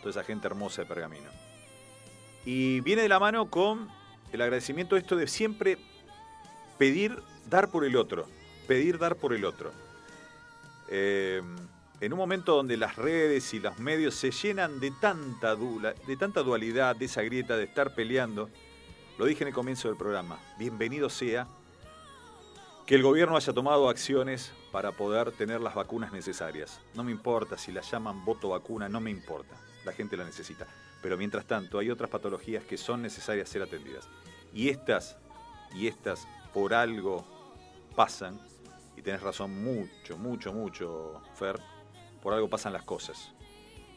[0.00, 1.30] Toda esa gente hermosa de Pergamino.
[2.44, 3.88] Y viene de la mano con
[4.32, 5.78] el agradecimiento esto de siempre
[6.78, 8.26] pedir, dar por el otro,
[8.68, 9.72] pedir, dar por el otro.
[10.88, 11.42] Eh,
[12.00, 16.42] en un momento donde las redes y los medios se llenan de tanta, de tanta
[16.42, 18.50] dualidad, de esa grieta de estar peleando,
[19.18, 21.48] lo dije en el comienzo del programa, bienvenido sea
[22.84, 26.82] que el gobierno haya tomado acciones para poder tener las vacunas necesarias.
[26.92, 29.56] No me importa si las llaman voto vacuna, no me importa,
[29.86, 30.66] la gente la necesita.
[31.00, 34.06] Pero mientras tanto hay otras patologías que son necesarias ser atendidas.
[34.52, 35.16] Y estas,
[35.74, 37.24] y estas por algo
[37.96, 38.38] pasan,
[38.98, 41.58] y tenés razón mucho, mucho, mucho, Fer,
[42.22, 43.32] por algo pasan las cosas.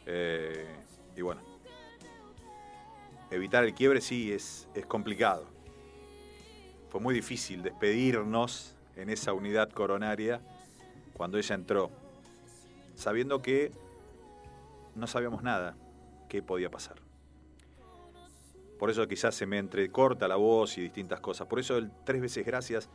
[0.06, 0.66] Eh,
[1.14, 1.42] y bueno,
[3.30, 5.44] evitar el quiebre sí es, es complicado.
[6.88, 10.40] Fue muy difícil despedirnos en esa unidad coronaria
[11.20, 11.90] cuando ella entró,
[12.94, 13.72] sabiendo que
[14.94, 15.76] no sabíamos nada
[16.30, 16.96] qué podía pasar.
[18.78, 21.46] Por eso quizás se me entrecorta la voz y distintas cosas.
[21.46, 22.88] Por eso el tres veces gracias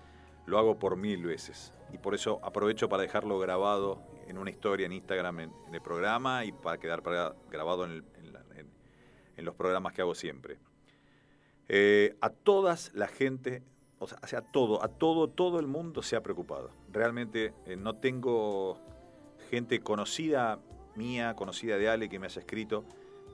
[0.47, 1.71] lo hago por mil veces.
[1.93, 6.45] Y por eso aprovecho para dejarlo grabado en una historia en Instagram en, el programa
[6.45, 7.03] y para quedar
[7.51, 8.03] grabado en,
[9.37, 10.57] los programas que hago siempre.
[11.67, 13.61] Eh, a todas la gente,
[13.99, 16.71] o sea, a todo, a todo, todo el mundo se ha preocupado.
[16.95, 18.79] Realmente eh, no tengo
[19.49, 20.61] gente conocida
[20.95, 22.85] mía, conocida de Ale, que me haya escrito,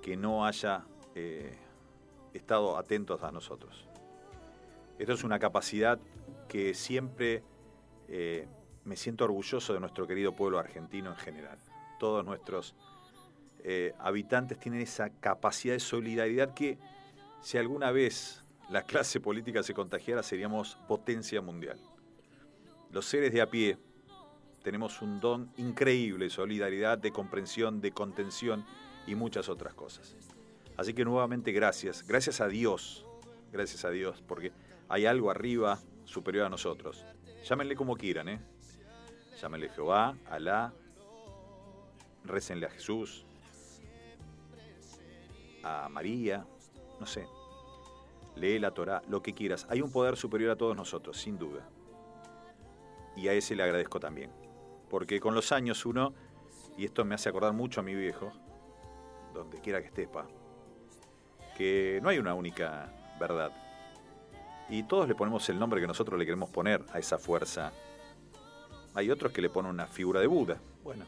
[0.01, 1.55] que no haya eh,
[2.33, 3.87] estado atentos a nosotros.
[4.97, 5.99] Esto es una capacidad
[6.47, 7.43] que siempre
[8.07, 8.47] eh,
[8.83, 11.59] me siento orgulloso de nuestro querido pueblo argentino en general.
[11.99, 12.75] Todos nuestros
[13.99, 16.79] habitantes tienen esa capacidad de solidaridad que
[17.41, 21.79] si alguna vez la clase política se contagiara seríamos potencia mundial.
[22.91, 23.77] Los seres de a pie
[24.63, 28.65] tenemos un don increíble de solidaridad, de comprensión, de contención
[29.07, 30.17] y muchas otras cosas.
[30.75, 33.05] Así que nuevamente gracias, gracias a Dios,
[33.51, 34.51] gracias a Dios, porque
[34.89, 37.05] hay algo arriba superior a nosotros.
[37.47, 38.41] Llámenle como quieran, ¿eh?
[39.41, 40.73] Llámenle Jehová, Alá,
[42.25, 43.25] récenle a Jesús,
[45.63, 46.45] a María,
[46.99, 47.25] no sé.
[48.35, 49.65] Lee la Torah, lo que quieras.
[49.69, 51.67] Hay un poder superior a todos nosotros, sin duda.
[53.21, 54.31] Y a ese le agradezco también.
[54.89, 56.13] Porque con los años uno,
[56.75, 58.31] y esto me hace acordar mucho a mi viejo,
[59.31, 60.25] donde quiera que estés, pa,
[61.55, 63.51] que no hay una única verdad.
[64.69, 67.71] Y todos le ponemos el nombre que nosotros le queremos poner a esa fuerza.
[68.95, 70.59] Hay otros que le ponen una figura de Buda.
[70.83, 71.05] Bueno,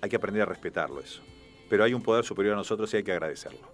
[0.00, 1.20] hay que aprender a respetarlo eso.
[1.68, 3.68] Pero hay un poder superior a nosotros y hay que agradecerlo.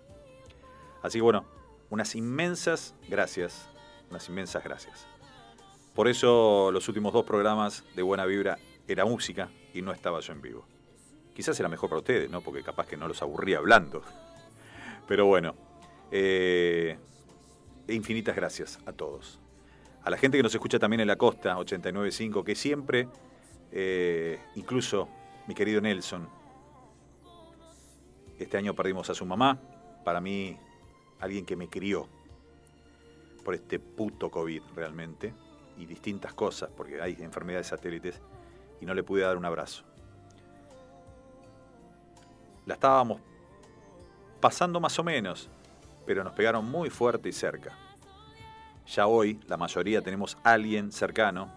[1.03, 1.45] Así que bueno,
[1.91, 3.69] unas inmensas gracias,
[4.09, 5.07] unas inmensas gracias.
[5.99, 10.33] Por eso los últimos dos programas de Buena Vibra era música y no estaba yo
[10.33, 10.65] en vivo.
[11.35, 12.41] Quizás era mejor para ustedes, ¿no?
[12.41, 14.05] Porque capaz que no los aburría hablando.
[15.09, 15.57] Pero bueno,
[16.13, 16.97] eh,
[17.89, 19.41] infinitas gracias a todos.
[20.05, 23.09] A la gente que nos escucha también en la costa, 89.5, que siempre,
[23.73, 25.09] eh, incluso
[25.49, 26.29] mi querido Nelson,
[28.39, 29.59] este año perdimos a su mamá,
[30.05, 30.57] para mí
[31.19, 32.07] alguien que me crió
[33.45, 35.35] por este puto COVID realmente,
[35.79, 38.21] y distintas cosas, porque hay enfermedades satélites,
[38.81, 39.85] y no le pude dar un abrazo.
[42.67, 43.21] La estábamos
[44.41, 45.49] pasando más o menos,
[46.05, 47.77] pero nos pegaron muy fuerte y cerca.
[48.87, 51.53] Ya hoy la mayoría tenemos alguien cercano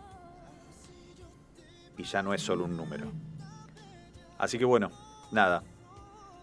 [1.97, 3.11] y ya no es solo un número.
[4.37, 4.91] Así que bueno,
[5.31, 5.63] nada,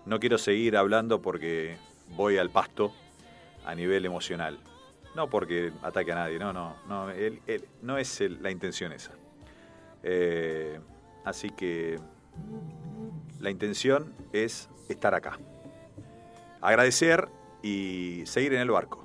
[0.07, 1.77] no quiero seguir hablando porque
[2.11, 2.93] voy al pasto
[3.67, 4.59] a nivel emocional.
[5.19, 7.43] No porque ataque a nadie, no, no, no, él,
[7.83, 9.11] no es la intención esa.
[10.05, 10.79] Eh,
[11.25, 11.99] así que
[13.41, 15.37] la intención es estar acá.
[16.61, 17.29] Agradecer
[17.65, 19.05] y seguir en el barco.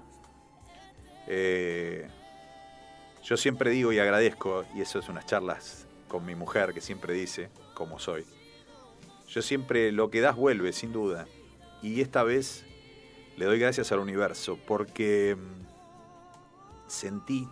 [1.25, 2.07] Eh,
[3.23, 7.15] yo siempre digo y agradezco, y eso es unas charlas con mi mujer que siempre
[7.15, 8.23] dice, como soy.
[9.29, 11.25] Yo siempre lo que das vuelve, sin duda.
[11.81, 12.65] Y esta vez
[13.35, 15.72] le doy gracias al universo porque mm,
[16.93, 17.47] sentí,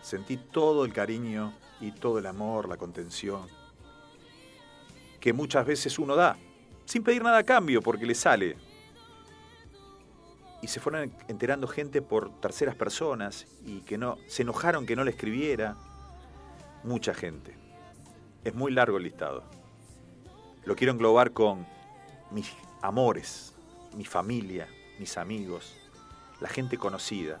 [0.00, 3.46] sentí todo el cariño y todo el amor, la contención
[5.20, 6.36] que muchas veces uno da,
[6.84, 8.56] sin pedir nada a cambio, porque le sale.
[10.62, 15.02] Y se fueron enterando gente por terceras personas y que no se enojaron que no
[15.02, 15.76] le escribiera.
[16.84, 17.56] Mucha gente.
[18.44, 19.42] Es muy largo el listado.
[20.64, 21.66] Lo quiero englobar con
[22.30, 23.52] mis amores,
[23.96, 24.68] mi familia,
[25.00, 25.74] mis amigos,
[26.40, 27.40] la gente conocida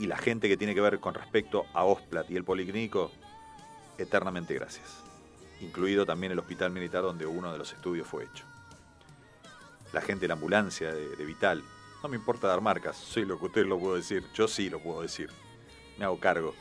[0.00, 3.12] y la gente que tiene que ver con respecto a Osplat y el Policlínico,
[3.98, 5.02] eternamente gracias.
[5.60, 8.46] Incluido también el hospital militar donde uno de los estudios fue hecho.
[9.92, 11.62] La gente de la ambulancia de, Vital.
[12.02, 14.24] No me importa dar marcas, soy lo que usted lo puedo decir.
[14.32, 15.28] Yo sí lo puedo decir.
[15.98, 16.54] Me hago cargo.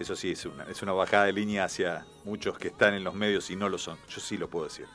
[0.00, 3.14] Eso sí, es una, es una bajada de línea hacia muchos que están en los
[3.14, 3.98] medios y no lo son.
[4.08, 4.88] Yo sí lo puedo decir.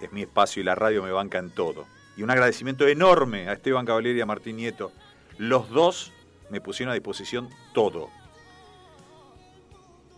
[0.00, 1.86] Es mi espacio y la radio me banca en todo.
[2.16, 4.92] Y un agradecimiento enorme a Esteban Cavalieri y a Martín Nieto.
[5.38, 6.12] Los dos
[6.50, 8.08] me pusieron a disposición todo.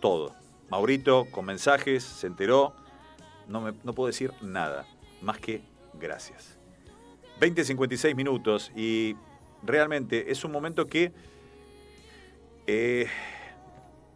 [0.01, 0.35] Todo.
[0.71, 2.75] Maurito con mensajes, se enteró.
[3.49, 4.87] No, me, no puedo decir nada,
[5.23, 5.63] más que
[5.95, 6.59] gracias.
[7.41, 9.17] 20.56 minutos y
[9.63, 11.13] realmente es un momento que
[12.67, 13.07] eh,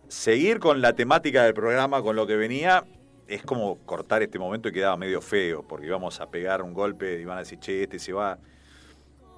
[0.09, 2.85] seguir con la temática del programa, con lo que venía,
[3.33, 7.19] es como cortar este momento y quedaba medio feo, porque íbamos a pegar un golpe
[7.19, 8.39] y van a decir, che, este se va.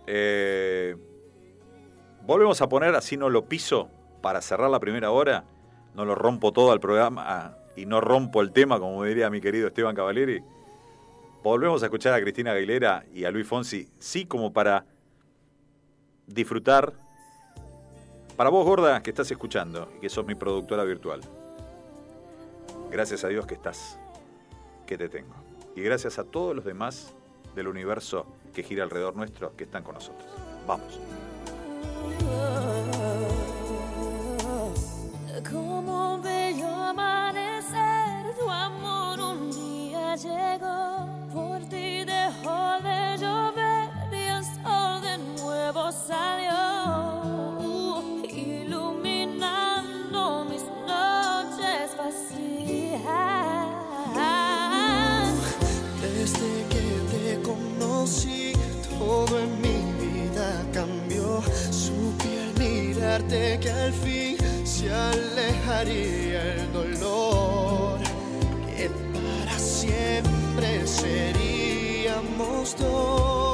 [0.09, 0.97] Eh,
[2.27, 3.89] volvemos a poner, así no lo piso,
[4.21, 5.45] para cerrar la primera hora,
[5.95, 9.41] no lo rompo todo al programa ah, y no rompo el tema, como diría mi
[9.41, 10.43] querido Esteban Cavalieri.
[11.45, 14.87] Volvemos a escuchar a Cristina Aguilera y a Luis Fonsi, sí como para
[16.27, 16.93] disfrutar.
[18.37, 21.21] Para vos, gorda, que estás escuchando y que sos mi productora virtual.
[22.95, 23.99] Gracias a Dios que estás,
[24.87, 25.35] que te tengo.
[25.75, 27.13] Y gracias a todos los demás
[27.57, 30.31] del universo que gira alrededor nuestro que están con nosotros.
[30.65, 31.01] Vamos.
[35.51, 36.23] Como
[36.89, 45.91] amanecer, tu amor un día llegó, por ti dejó de llover y nuevo
[58.05, 58.53] conocí,
[58.99, 61.43] todo en mi vida cambió.
[61.71, 67.99] Supe al mirarte que al fin se alejaría el dolor.
[68.77, 73.54] Que para siempre seríamos dos.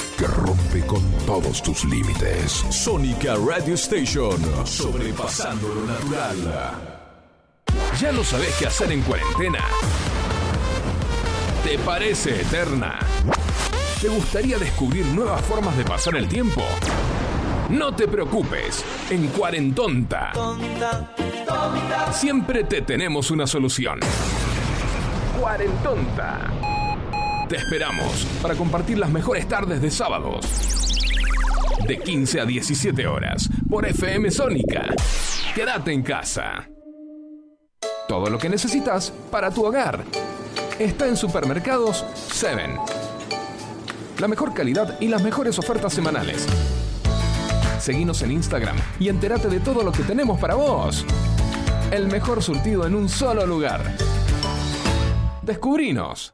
[0.17, 2.63] que rompe con todos tus límites.
[2.69, 4.39] Sónica Radio Station.
[4.65, 6.97] Sobrepasando lo natural.
[7.99, 9.63] ¿Ya no sabes qué hacer en cuarentena?
[11.63, 12.99] ¿Te parece eterna?
[14.01, 16.61] ¿Te gustaría descubrir nuevas formas de pasar el tiempo?
[17.69, 20.33] No te preocupes, en Cuarentonta
[22.11, 23.99] siempre te tenemos una solución.
[25.39, 26.70] Cuarentonta.
[27.51, 30.47] Te esperamos para compartir las mejores tardes de sábados.
[31.85, 34.85] De 15 a 17 horas por FM Sónica.
[35.53, 36.69] Quédate en casa.
[38.07, 40.01] Todo lo que necesitas para tu hogar
[40.79, 42.77] está en Supermercados 7.
[44.19, 46.47] La mejor calidad y las mejores ofertas semanales.
[47.81, 51.05] Seguinos en Instagram y entérate de todo lo que tenemos para vos.
[51.91, 53.97] El mejor surtido en un solo lugar.
[55.41, 56.33] Descubrinos.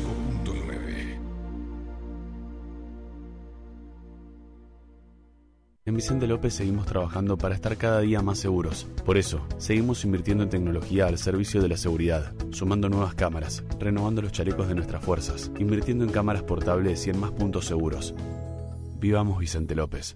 [5.91, 8.87] En Vicente López seguimos trabajando para estar cada día más seguros.
[9.03, 14.21] Por eso, seguimos invirtiendo en tecnología al servicio de la seguridad, sumando nuevas cámaras, renovando
[14.21, 18.15] los chalecos de nuestras fuerzas, invirtiendo en cámaras portables y en más puntos seguros.
[19.01, 20.15] Vivamos Vicente López.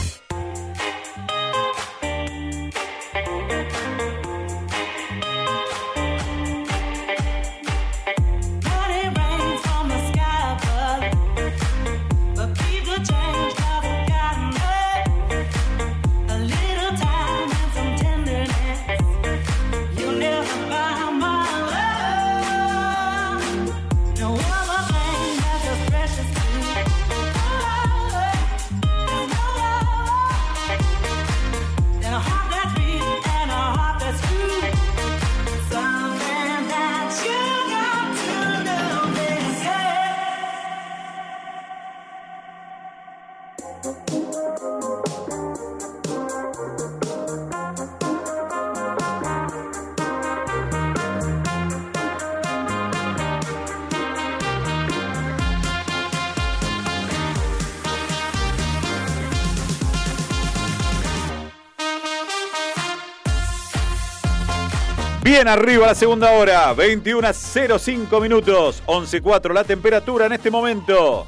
[65.47, 71.25] Arriba la segunda hora, 21 a 05 minutos, 11.4 la temperatura en este momento.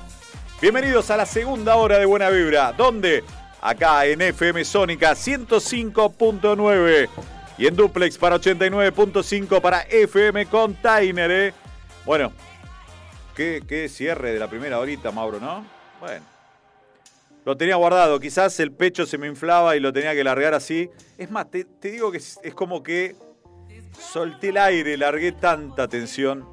[0.61, 3.24] Bienvenidos a la segunda hora de Buena Vibra, donde
[3.59, 7.09] acá en FM Sónica 105.9
[7.57, 11.32] y en Duplex para 89.5 para FM Container.
[11.32, 11.53] ¿eh?
[12.05, 12.32] Bueno,
[13.36, 15.66] qué, qué cierre de la primera horita, Mauro, ¿no?
[15.99, 16.24] Bueno.
[17.45, 20.91] Lo tenía guardado, quizás el pecho se me inflaba y lo tenía que largar así.
[21.18, 23.16] Es más, te, digo que es como que
[23.97, 26.45] solté el aire, largué tanta tensión.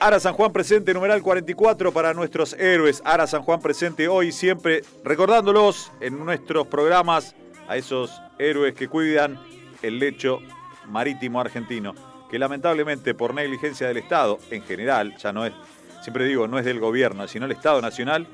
[0.03, 3.03] Ara San Juan presente, numeral 44 para nuestros héroes.
[3.05, 7.35] Ara San Juan presente hoy siempre, recordándolos en nuestros programas
[7.67, 9.39] a esos héroes que cuidan
[9.83, 10.39] el lecho
[10.87, 11.93] marítimo argentino,
[12.31, 15.53] que lamentablemente por negligencia del Estado en general, ya no es,
[16.01, 18.25] siempre digo, no es del gobierno, sino el Estado Nacional,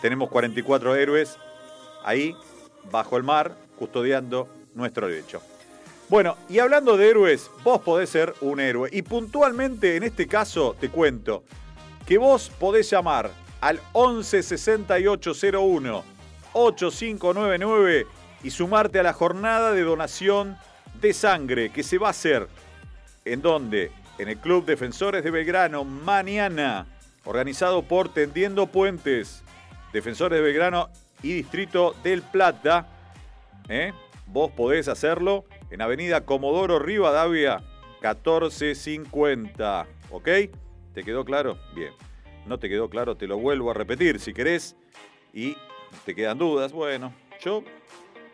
[0.00, 1.36] tenemos 44 héroes
[2.04, 2.34] ahí,
[2.90, 5.42] bajo el mar, custodiando nuestro lecho.
[6.08, 8.88] Bueno, y hablando de héroes, vos podés ser un héroe.
[8.92, 11.44] Y puntualmente en este caso te cuento
[12.06, 13.30] que vos podés llamar
[13.60, 16.04] al 11 6801
[16.52, 18.06] 8599
[18.42, 20.56] y sumarte a la jornada de donación
[21.00, 22.48] de sangre que se va a hacer.
[23.24, 23.92] ¿En dónde?
[24.18, 26.86] En el Club Defensores de Belgrano, mañana,
[27.24, 29.42] organizado por Tendiendo Puentes,
[29.92, 30.90] Defensores de Belgrano
[31.22, 32.86] y Distrito del Plata.
[33.68, 33.92] ¿Eh?
[34.26, 37.62] Vos podés hacerlo en Avenida Comodoro Rivadavia
[38.02, 39.86] 1450.
[40.10, 40.28] ¿Ok?
[40.92, 41.56] ¿Te quedó claro?
[41.74, 41.92] Bien.
[42.46, 44.76] No te quedó claro, te lo vuelvo a repetir si querés.
[45.32, 45.56] Y
[46.04, 46.72] te quedan dudas.
[46.72, 47.64] Bueno, yo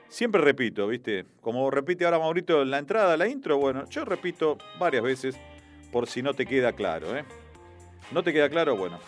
[0.09, 1.27] siempre repito, ¿viste?
[1.41, 5.39] Como repite ahora Maurito en la entrada, la intro, bueno, yo repito varias veces
[5.93, 7.17] por si no te queda claro.
[7.17, 7.25] ¿eh?
[8.11, 8.77] ¿No te queda claro?
[8.77, 8.99] Bueno.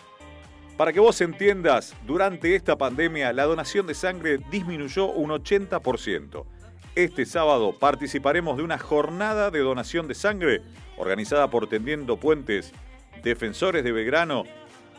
[0.77, 6.45] Para que vos entiendas, durante esta pandemia la donación de sangre disminuyó un 80%.
[6.95, 10.61] Este sábado participaremos de una jornada de donación de sangre
[10.97, 12.73] organizada por Tendiendo Puentes,
[13.23, 14.43] Defensores de Belgrano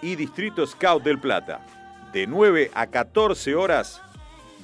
[0.01, 1.66] y Distrito Scout del Plata.
[2.14, 4.01] De 9 a 14 horas,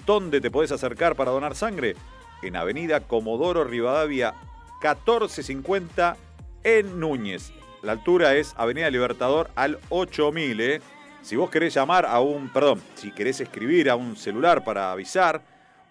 [0.07, 1.97] ¿dónde te podés acercar para donar sangre?
[2.43, 4.33] En Avenida Comodoro Rivadavia
[4.81, 6.17] 1450
[6.65, 7.53] en Núñez.
[7.83, 10.61] La altura es Avenida Libertador al 8000.
[10.63, 10.81] ¿eh?
[11.21, 15.43] Si vos querés llamar a un, perdón, si querés escribir a un celular para avisar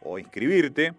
[0.01, 0.95] o inscribirte,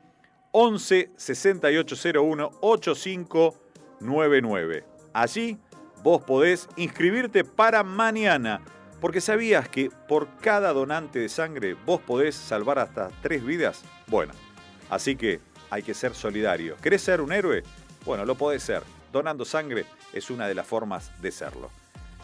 [0.52, 4.84] 11 6801 8599.
[5.12, 5.58] Allí
[6.02, 8.60] vos podés inscribirte para mañana,
[9.00, 13.82] porque sabías que por cada donante de sangre vos podés salvar hasta tres vidas.
[14.06, 14.32] Bueno,
[14.90, 15.40] así que
[15.70, 16.76] hay que ser solidario.
[16.82, 17.62] ¿Querés ser un héroe?
[18.04, 18.82] Bueno, lo podés ser.
[19.12, 21.70] Donando sangre es una de las formas de serlo.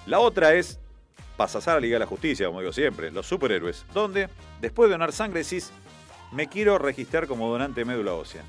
[0.06, 0.78] La otra es
[1.36, 4.28] pasar a la Liga de la Justicia, como digo siempre, los superhéroes, donde
[4.60, 5.72] después de donar sangre decís,
[6.34, 8.42] me quiero registrar como donante de médula ósea.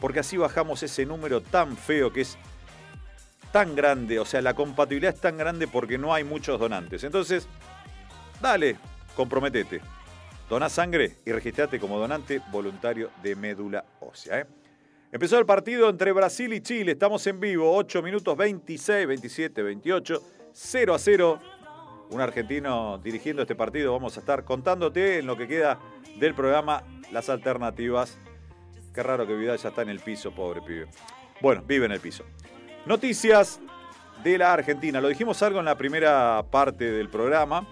[0.00, 2.38] Porque así bajamos ese número tan feo que es
[3.52, 7.02] tan grande, o sea, la compatibilidad es tan grande porque no hay muchos donantes.
[7.02, 7.48] Entonces,
[8.40, 8.76] dale,
[9.16, 9.80] comprometete.
[10.48, 14.40] Dona sangre y registrate como donante voluntario de médula ósea.
[14.40, 14.46] ¿eh?
[15.10, 16.92] Empezó el partido entre Brasil y Chile.
[16.92, 20.22] Estamos en vivo, 8 minutos 26, 27, 28,
[20.52, 21.40] 0 a 0.
[22.10, 23.92] Un argentino dirigiendo este partido.
[23.92, 25.78] Vamos a estar contándote en lo que queda
[26.16, 26.82] del programa
[27.12, 28.18] las alternativas.
[28.94, 30.86] Qué raro que Vidal ya está en el piso, pobre pibe.
[31.40, 32.24] Bueno, vive en el piso.
[32.86, 33.60] Noticias
[34.24, 35.00] de la Argentina.
[35.00, 37.66] Lo dijimos algo en la primera parte del programa.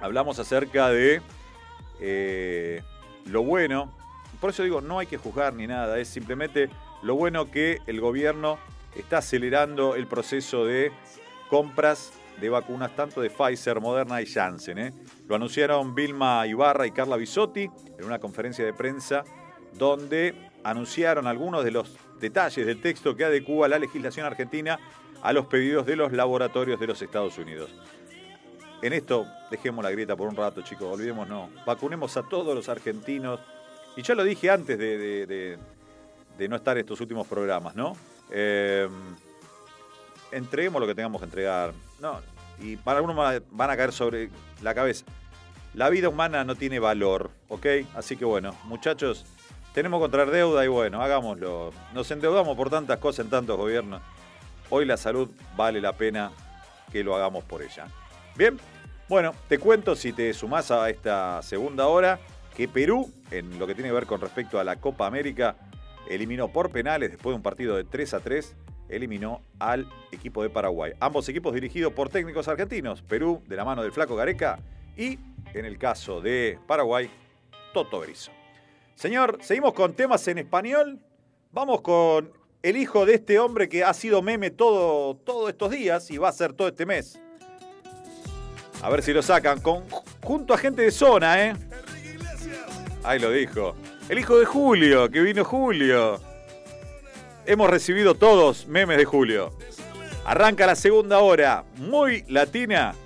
[0.00, 1.22] Hablamos acerca de
[2.00, 2.82] eh,
[3.24, 3.92] lo bueno.
[4.40, 5.98] Por eso digo, no hay que juzgar ni nada.
[5.98, 6.68] Es simplemente
[7.02, 8.58] lo bueno que el gobierno
[8.94, 10.92] está acelerando el proceso de
[11.48, 14.78] compras de vacunas tanto de Pfizer, Moderna y Janssen.
[14.78, 14.92] ¿eh?
[15.28, 17.68] Lo anunciaron Vilma Ibarra y Carla Bisotti
[17.98, 19.24] en una conferencia de prensa
[19.72, 20.34] donde
[20.64, 24.78] anunciaron algunos de los detalles del texto que adecúa la legislación argentina
[25.22, 27.70] a los pedidos de los laboratorios de los Estados Unidos.
[28.82, 31.48] En esto dejemos la grieta por un rato, chicos, olvidemos no.
[31.64, 33.40] Vacunemos a todos los argentinos.
[33.96, 35.58] Y ya lo dije antes de-
[36.36, 37.96] de no estar en estos últimos programas, ¿no?
[38.30, 38.86] Eh,
[40.32, 41.72] entreguemos lo que tengamos que entregar.
[42.00, 42.20] No,
[42.60, 43.16] y para algunos
[43.50, 44.30] van a- caer sobre
[44.62, 45.04] la cabeza.
[45.74, 47.66] La vida humana no tiene valor, ¿ok?
[47.94, 49.26] Así que bueno, muchachos,
[49.74, 51.72] tenemos que contraer deuda y bueno, hagámoslo.
[51.92, 54.00] Nos endeudamos por tantas cosas en tantos gobiernos.
[54.70, 56.32] Hoy la salud vale la pena
[56.90, 57.86] que lo hagamos por ella.
[58.36, 58.58] Bien,
[59.08, 62.18] bueno, te cuento si te sumás a esta segunda hora
[62.56, 65.56] que Perú, en lo que tiene que ver con respecto a la Copa América,
[66.08, 68.54] eliminó por penales después de un partido de 3 a 3,
[68.88, 70.92] eliminó al equipo de Paraguay.
[71.00, 74.58] Ambos equipos dirigidos por técnicos argentinos, Perú de la mano del flaco Gareca
[74.96, 75.18] y,
[75.54, 77.10] en el caso de Paraguay,
[77.72, 78.30] Toto Berizzo.
[78.94, 80.98] Señor, seguimos con temas en español.
[81.52, 82.32] Vamos con
[82.62, 86.28] el hijo de este hombre que ha sido meme todo, todos estos días y va
[86.28, 87.20] a ser todo este mes.
[88.82, 89.60] A ver si lo sacan.
[89.60, 89.84] Con,
[90.22, 91.54] junto a gente de zona, ¿eh?
[93.04, 93.74] Ahí lo dijo.
[94.08, 96.20] El hijo de Julio, que vino Julio.
[97.48, 99.52] Hemos recibido todos memes de Julio.
[100.24, 102.96] Arranca la segunda hora, muy latina.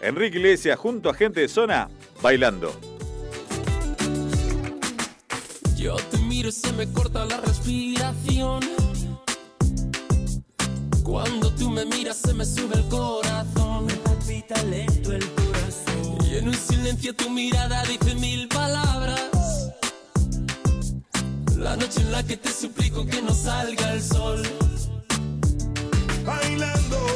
[0.00, 1.90] Enrique Iglesias junto a gente de zona,
[2.22, 2.72] bailando.
[5.76, 8.60] Yo te miro y se me corta la respiración.
[11.02, 13.84] Cuando tú me miras se me sube el corazón.
[13.84, 16.26] Me palpita lento el corazón.
[16.26, 19.35] Y en un silencio tu mirada dice mil palabras.
[21.58, 24.42] La noche en la que te suplico que no salga el sol.
[26.24, 27.15] Bailando,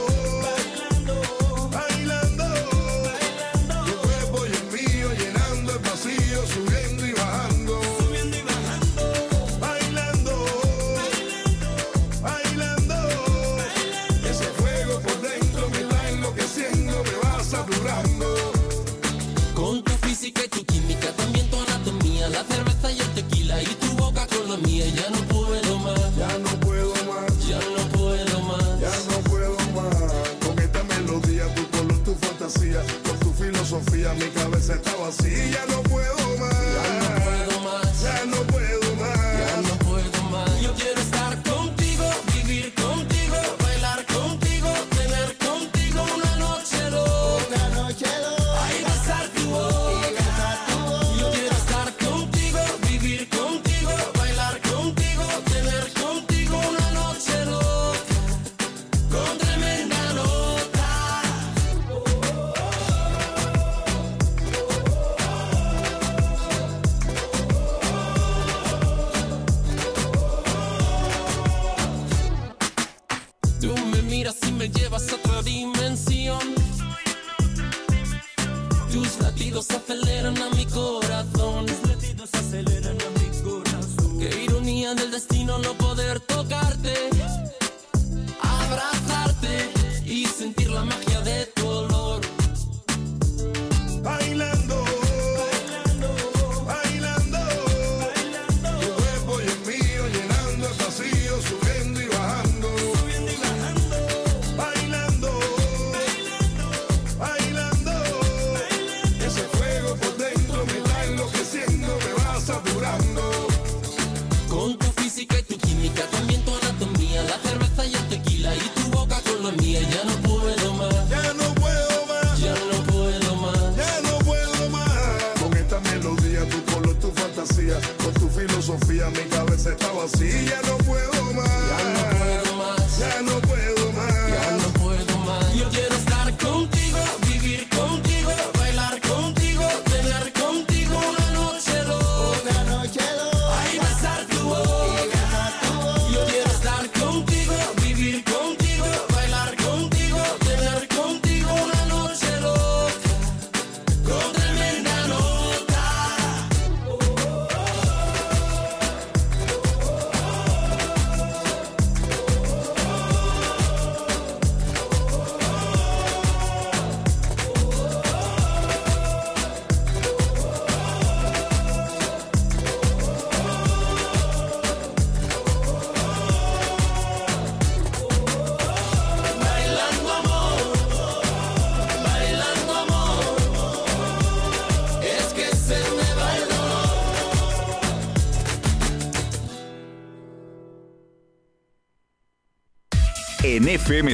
[34.15, 35.65] mi cabeza está vacía.
[35.69, 36.20] No puedo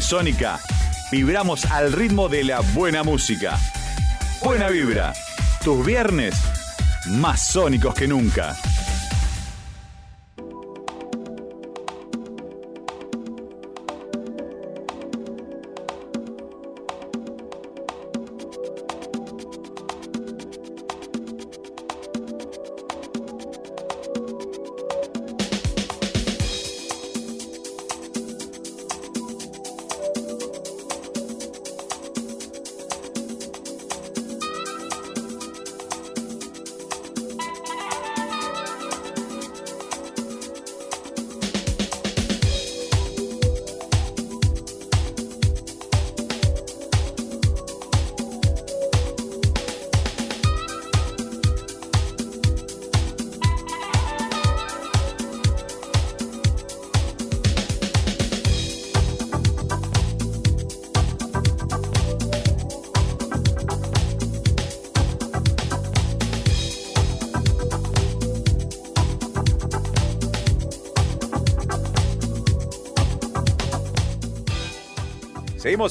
[0.01, 0.61] Sónica
[1.11, 3.59] vibramos al ritmo de la buena música.
[4.42, 5.12] Buena vibra.
[5.62, 6.34] Tus viernes
[7.07, 8.57] más sónicos que nunca.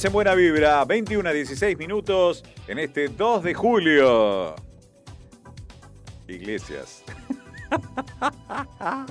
[0.03, 4.53] En Buena Vibra, 21 a 16 minutos en este 2 de julio.
[6.27, 7.01] Iglesias.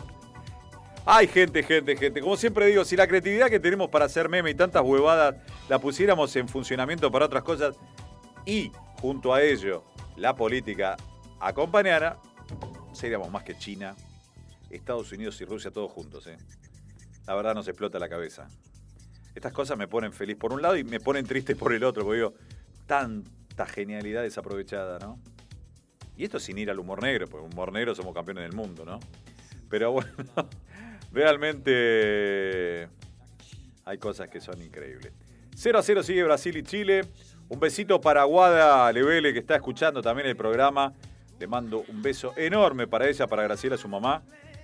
[1.06, 2.20] Ay, gente, gente, gente.
[2.20, 5.36] Como siempre digo, si la creatividad que tenemos para hacer meme y tantas huevadas
[5.70, 7.76] la pusiéramos en funcionamiento para otras cosas
[8.44, 8.70] y
[9.00, 9.84] junto a ello
[10.16, 10.98] la política
[11.40, 12.18] acompañara,
[12.92, 13.96] seríamos más que China,
[14.68, 16.26] Estados Unidos y Rusia todos juntos.
[16.26, 16.36] ¿eh?
[17.26, 18.48] La verdad nos explota la cabeza.
[19.34, 22.04] Estas cosas me ponen feliz por un lado y me ponen triste por el otro,
[22.04, 22.34] porque digo,
[22.86, 25.18] tanta genialidad desaprovechada, ¿no?
[26.16, 29.00] Y esto sin ir al humor negro, porque humor negro somos campeones del mundo, ¿no?
[29.68, 30.12] Pero bueno,
[31.12, 32.88] realmente
[33.84, 35.12] hay cosas que son increíbles.
[35.56, 37.02] 0 a 0 sigue Brasil y Chile.
[37.48, 40.92] Un besito para Guada Levele, que está escuchando también el programa.
[41.38, 44.22] Le mando un beso enorme para ella, para Graciela, su mamá.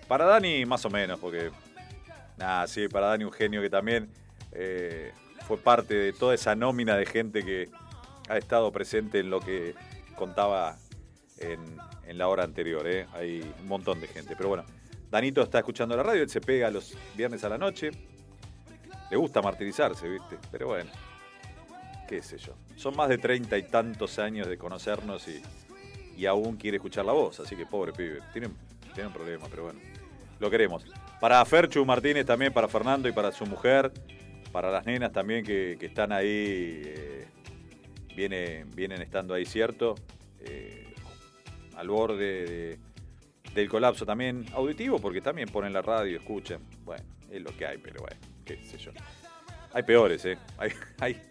[0.08, 1.50] Para Dani, más o menos, porque.
[2.36, 4.08] Nada, sí, para Dani, un genio que también
[4.52, 5.12] eh,
[5.46, 7.68] fue parte de toda esa nómina de gente que
[8.28, 9.74] ha estado presente en lo que
[10.16, 10.76] contaba
[11.38, 12.86] en, la hora anterior.
[12.86, 13.06] ¿eh?
[13.14, 14.34] Hay un montón de gente.
[14.36, 14.64] Pero bueno,
[15.10, 17.90] Danito está escuchando la radio, él se pega los viernes a la noche.
[19.10, 20.36] Le gusta martirizarse, ¿viste?
[20.50, 20.90] Pero bueno,
[22.08, 22.54] qué sé yo.
[22.76, 25.42] Son más de treinta y tantos años de conocernos y,
[26.16, 27.40] y aún quiere escuchar la voz.
[27.40, 28.20] Así que pobre pibe.
[28.32, 29.80] Tiene un problema, pero bueno.
[30.38, 30.84] Lo queremos.
[31.20, 33.92] Para Ferchu Martínez también, para Fernando y para su mujer.
[34.52, 36.82] Para las nenas también que, que están ahí.
[36.84, 37.26] eh,
[38.16, 39.94] vienen, vienen estando ahí, ¿cierto?
[40.40, 40.92] Eh,
[41.76, 42.16] al borde
[42.46, 42.78] de-
[43.54, 46.60] del colapso también auditivo, porque también ponen la radio, escuchan.
[46.84, 48.90] Bueno, es lo que hay, pero bueno, qué sé yo.
[49.72, 50.36] Hay peores, ¿eh?
[50.58, 50.70] Hay,
[51.00, 51.22] hay-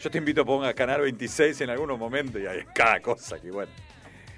[0.00, 3.50] Yo te invito a ponga Canal 26 en algunos momentos y hay cada cosa que
[3.50, 3.72] bueno.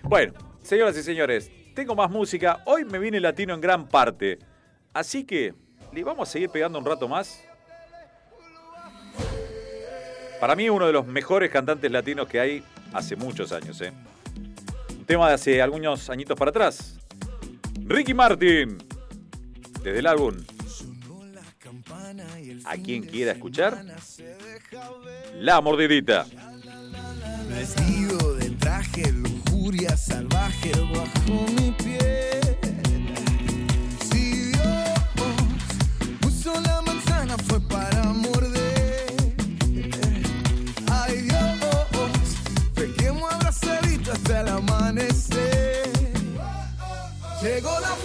[0.03, 2.62] Bueno, señoras y señores, tengo más música.
[2.67, 4.39] Hoy me viene latino en gran parte.
[4.95, 5.53] Así que
[5.93, 7.45] le vamos a seguir pegando un rato más.
[10.41, 12.62] Para mí uno de los mejores cantantes latinos que hay
[12.95, 13.93] hace muchos años, ¿eh?
[14.89, 16.99] Un tema de hace algunos añitos para atrás.
[17.85, 18.79] Ricky Martin,
[19.83, 20.37] desde el álbum
[22.65, 23.85] A quien quiera escuchar,
[25.35, 26.25] La Mordidita.
[27.49, 30.30] Vestido de traje, lujuria salvaje
[47.43, 47.97] Llegó la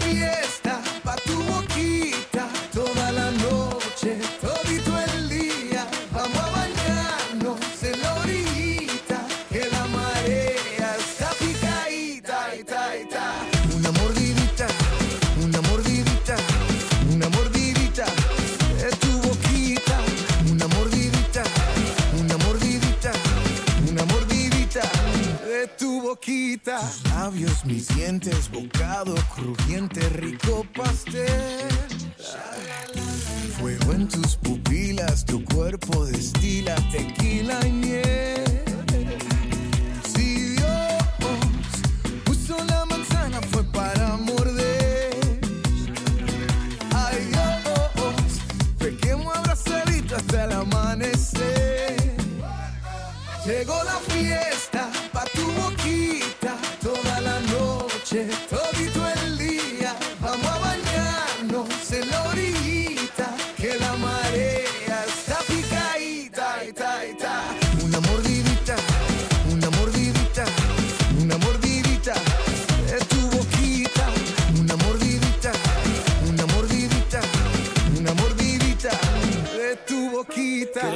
[27.36, 31.24] labios, mis dientes, bocado crujiente, rico pastel.
[33.60, 38.65] Fuego en tus pupilas, tu cuerpo destila tequila y miel.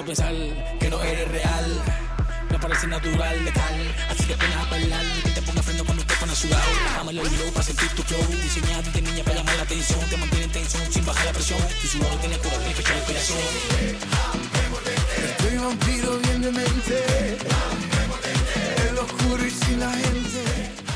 [0.09, 0.33] Pensar
[0.79, 1.65] que no eres real.
[2.49, 3.75] Me parece natural, letal.
[4.09, 6.63] Así que ven a bailar y que te ponga freno cuando te pones sudado.
[6.97, 8.25] Dame el oído para sentir tu flow.
[8.41, 9.99] Diseñada de niña para llamar la atención.
[10.09, 11.59] Te mantiene en tensión sin bajar la presión.
[11.79, 13.39] Tu sudor tiene cura, tiene fecha de inspiración.
[15.29, 17.37] Estoy vampiro bien de mente.
[18.89, 20.39] El oscuro y sin la gente.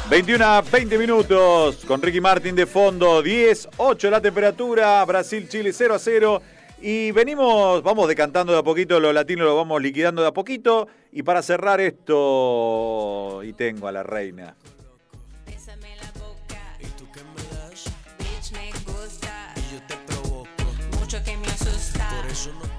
[0.10, 5.72] 21 a 20 minutos con Ricky Martin de fondo, 10, 8 la temperatura, Brasil, Chile
[5.72, 6.42] 0 a 0.
[6.86, 10.90] Y venimos, vamos decantando de a poquito, lo latino lo vamos liquidando de a poquito.
[11.14, 14.58] Y para cerrar esto, y tengo a la reina.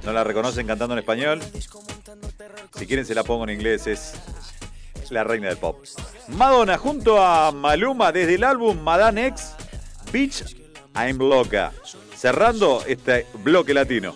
[0.04, 1.40] ¿No la reconocen cantando en español?
[2.76, 4.12] Si quieren se la pongo en inglés, es
[5.08, 5.82] la reina del pop.
[6.28, 9.54] Madonna junto a Maluma desde el álbum Madame X,
[10.12, 10.44] Bitch,
[10.94, 11.72] I'm Loca.
[12.16, 14.14] Cerrando este bloque latino.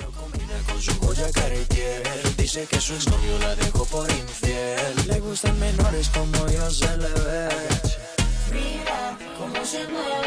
[2.36, 7.08] Dice que su exnovio la dejó por infiel Le gustan menores como yo se le
[7.08, 7.48] ve
[8.52, 10.17] Mira cómo se mueve,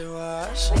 [0.00, 0.74] Por eso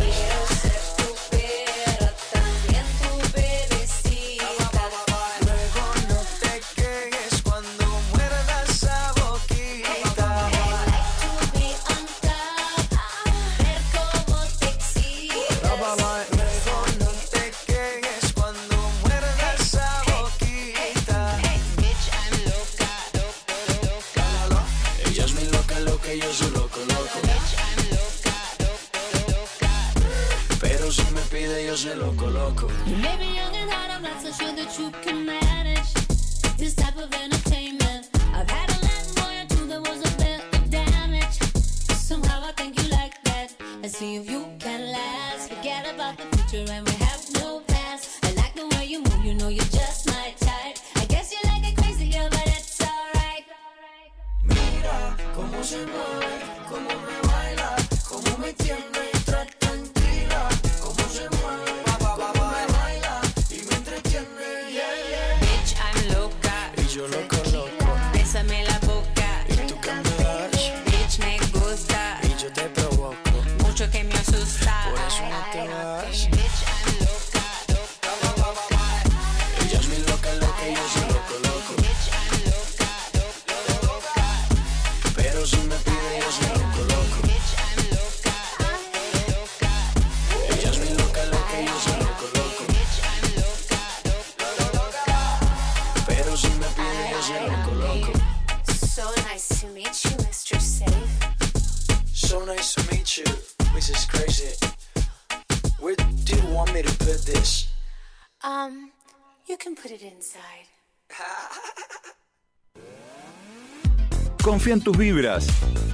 [114.96, 115.46] vibras.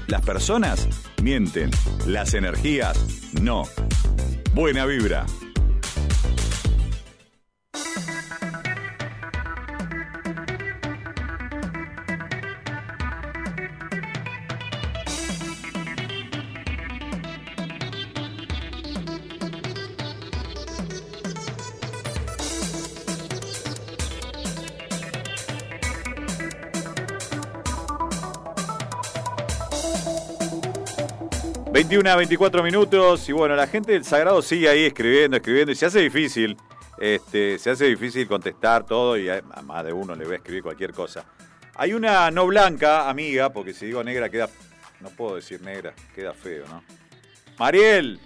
[0.07, 0.89] Las personas
[1.23, 1.71] mienten.
[2.07, 3.65] Las energías no.
[4.55, 5.27] Buena vibra.
[31.97, 35.75] 21 a 24 minutos y bueno, la gente del Sagrado sigue ahí escribiendo, escribiendo y
[35.75, 36.55] se hace difícil,
[36.99, 40.63] este, se hace difícil contestar todo y a más de uno le voy a escribir
[40.63, 41.25] cualquier cosa.
[41.75, 44.51] Hay una no blanca, amiga, porque si digo negra queda,
[45.01, 46.83] no puedo decir negra, queda feo, ¿no?
[47.59, 48.21] Mariel,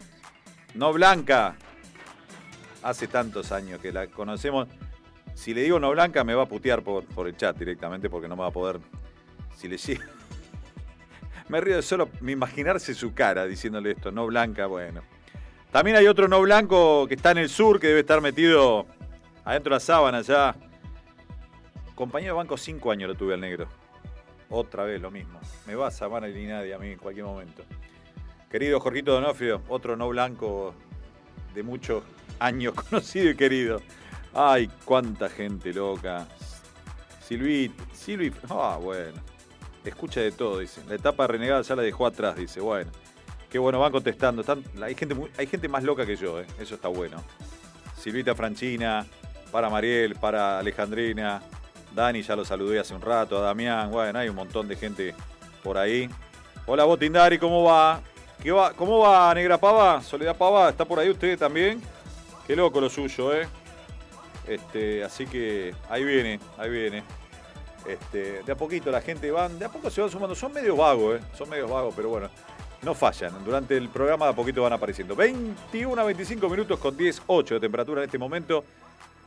[0.74, 1.54] no blanca,
[2.82, 4.66] hace tantos años que la conocemos.
[5.34, 8.26] Si le digo no blanca me va a putear por, por el chat directamente porque
[8.26, 8.80] no me va a poder,
[9.56, 10.19] si le llega...
[11.50, 15.02] Me río de solo imaginarse su cara diciéndole esto, no blanca, bueno.
[15.72, 18.86] También hay otro no blanco que está en el sur, que debe estar metido
[19.44, 20.54] adentro de la sábana ya.
[21.96, 23.66] Compañero de banco, cinco años lo tuve al negro.
[24.48, 25.40] Otra vez lo mismo.
[25.66, 27.64] Me va a Sabana y nadie a mí en cualquier momento.
[28.48, 30.72] Querido Jorgito Donofrio, otro no blanco
[31.52, 32.04] de muchos
[32.38, 33.82] años conocido y querido.
[34.34, 36.28] Ay, cuánta gente loca.
[37.20, 39.29] Silvi, Silvi, ah, bueno.
[39.84, 40.82] Escucha de todo, dice.
[40.88, 42.60] La etapa renegada ya la dejó atrás, dice.
[42.60, 42.90] Bueno,
[43.48, 44.42] qué bueno, van contestando.
[44.42, 46.46] Están- hay, gente hay gente más loca que yo, eh.
[46.58, 47.22] eso está bueno.
[47.96, 49.06] Silvita Franchina,
[49.50, 51.42] para Mariel, para Alejandrina,
[51.94, 55.14] Dani, ya lo saludé hace un rato, a Damián, bueno, hay un montón de gente
[55.62, 56.08] por ahí.
[56.66, 58.00] Hola Botindari, ¿cómo va?
[58.76, 60.00] ¿Cómo va, Negra Pava?
[60.02, 61.82] Soledad Pava, ¿está por ahí usted también?
[62.46, 63.46] Qué loco lo suyo, ¿eh?
[64.46, 67.02] Este, así que ahí viene, ahí viene.
[67.86, 70.34] Este, de a poquito la gente van, de a poco se van sumando.
[70.34, 71.24] Son medios vagos, ¿eh?
[71.36, 72.28] Son medios vagos, pero bueno,
[72.82, 73.44] no fallan.
[73.44, 75.16] Durante el programa de a poquito van apareciendo.
[75.16, 78.64] 21 a 25 minutos con 10, 8 de temperatura en este momento.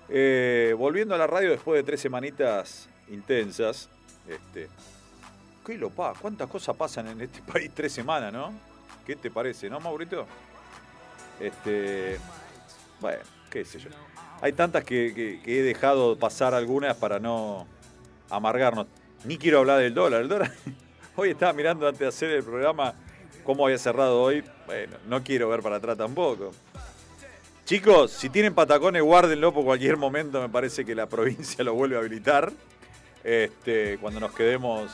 [0.10, 3.90] Eh, volviendo a la radio después de tres semanitas intensas.
[4.28, 4.70] Este,
[5.66, 8.54] qué lo pa, cuántas cosas pasan en este país tres semanas, ¿no?
[9.06, 10.26] ¿Qué te parece, no, Maurito?
[11.40, 12.20] Este,
[13.02, 13.90] bueno, qué sé yo.
[14.42, 17.68] Hay tantas que he dejado pasar algunas para no
[18.36, 18.88] amargarnos.
[19.26, 20.22] Ni quiero hablar del dólar.
[20.22, 20.52] El dólar.
[21.16, 22.94] Hoy estaba mirando antes de hacer el programa
[23.44, 24.44] cómo había cerrado hoy.
[24.66, 26.52] Bueno, no quiero ver para atrás tampoco.
[27.66, 30.42] Chicos, si tienen patacones, guárdenlo por cualquier momento.
[30.42, 32.52] Me parece que la provincia lo vuelve a habilitar.
[33.24, 34.92] Este, cuando nos quedemos.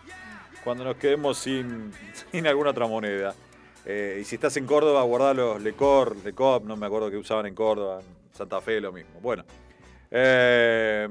[0.64, 1.92] cuando nos quedemos sin,
[2.32, 3.34] sin alguna otra moneda.
[3.86, 7.44] Eh, y si estás en Córdoba, guardá los Lecor, Lecop, no me acuerdo que usaban
[7.46, 8.00] en Córdoba,
[8.32, 9.20] Santa Fe lo mismo.
[9.20, 9.44] Bueno.
[10.10, 11.06] Eh,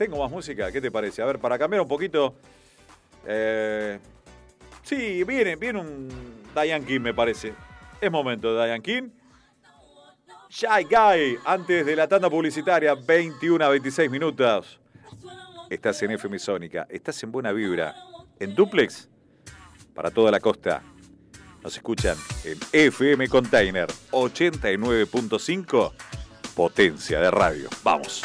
[0.00, 1.20] tengo más música, ¿qué te parece?
[1.20, 2.34] A ver, para cambiar un poquito.
[3.26, 3.98] eh,
[4.82, 6.08] sí, viene, viene un
[6.54, 7.52] Diane King, me parece.
[8.00, 9.10] Es momento de Diane King.
[10.48, 14.80] Shy Guy, antes de la tanda publicitaria, 21 a 26 minutos.
[15.68, 17.94] Estás en FM Sónica, estás en Buena Vibra,
[18.38, 19.06] en Duplex,
[19.94, 20.82] para toda la costa.
[21.62, 25.92] Nos escuchan en FM Container 89.5,
[26.54, 27.68] potencia de radio.
[27.82, 28.24] Vamos.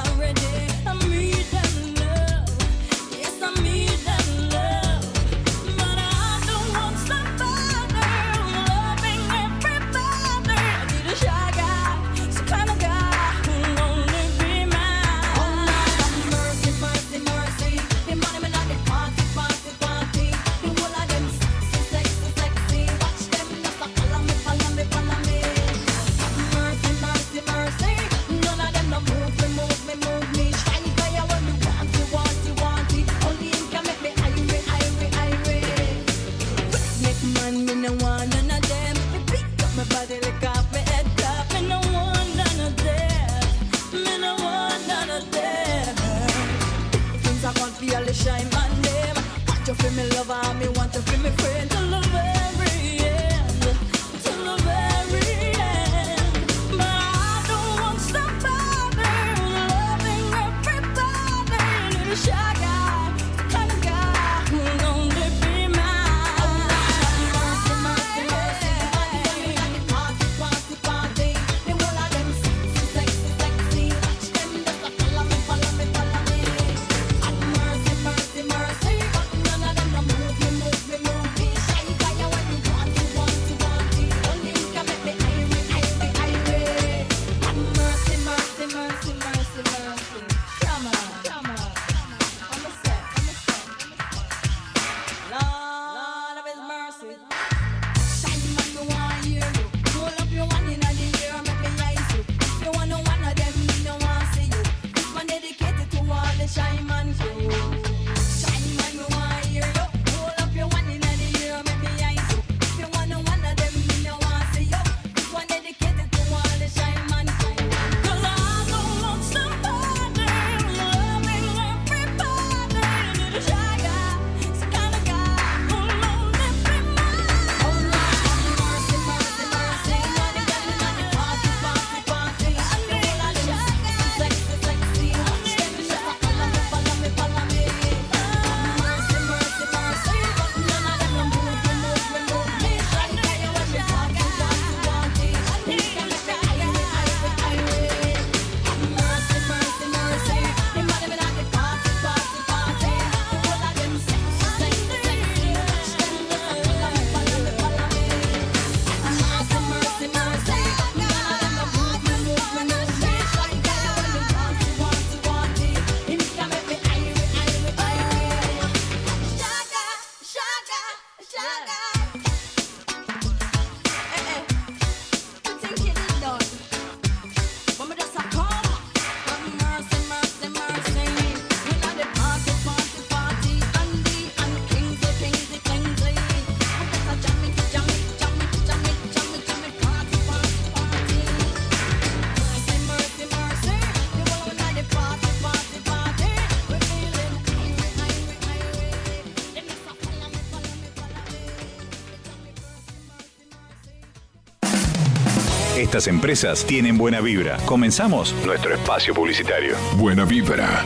[205.91, 207.57] Estas empresas tienen buena vibra.
[207.65, 209.75] Comenzamos nuestro espacio publicitario.
[209.97, 210.85] Buena vibra.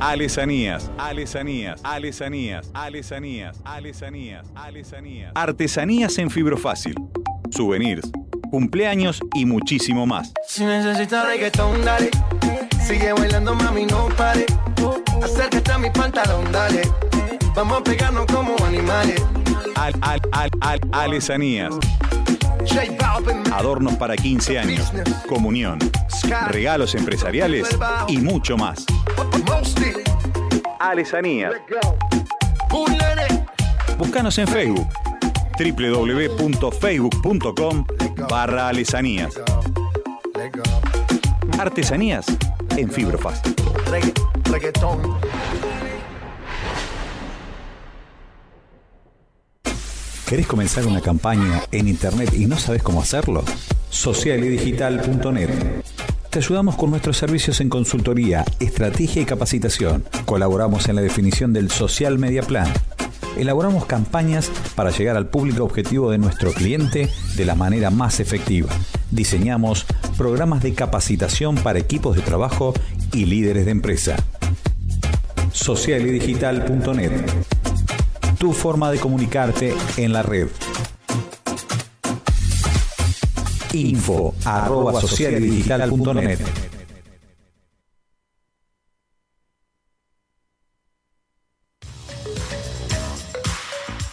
[0.00, 5.32] Alesanías, alesanías, alesanías, alesanías, alesanías, alesanías.
[5.34, 6.94] Artesanías en fibrofácil.
[7.50, 8.10] Souvenirs,
[8.50, 10.32] cumpleaños y muchísimo más.
[10.48, 12.08] Si necesitas reggaetón, dale.
[12.82, 14.46] Sigue bailando, mami, no pare.
[15.22, 16.80] Acércate a mi pantalón, dale.
[17.54, 19.22] Vamos a pegarnos como animales.
[19.76, 21.74] Al, al, al, al, alesanías.
[23.52, 24.92] Adornos para 15 años,
[25.28, 25.78] comunión,
[26.48, 27.68] regalos empresariales
[28.08, 28.84] y mucho más.
[30.78, 31.52] Alesanías.
[33.98, 34.86] Búscanos en Facebook
[35.58, 37.84] www.facebook.com
[38.28, 39.34] barra alesanías.
[41.58, 42.26] Artesanías
[42.76, 43.54] en fibrofácil.
[43.86, 44.12] Regga-
[50.30, 53.42] ¿Querés comenzar una campaña en Internet y no sabes cómo hacerlo?
[53.90, 55.50] Socialidigital.net.
[56.30, 60.04] Te ayudamos con nuestros servicios en consultoría, estrategia y capacitación.
[60.26, 62.72] Colaboramos en la definición del Social Media Plan.
[63.36, 68.68] Elaboramos campañas para llegar al público objetivo de nuestro cliente de la manera más efectiva.
[69.10, 69.84] Diseñamos
[70.16, 72.72] programas de capacitación para equipos de trabajo
[73.12, 74.14] y líderes de empresa.
[75.50, 77.59] Socialidigital.net
[78.40, 80.48] tu forma de comunicarte en la red.
[83.74, 86.38] Info arroba socialdigital.net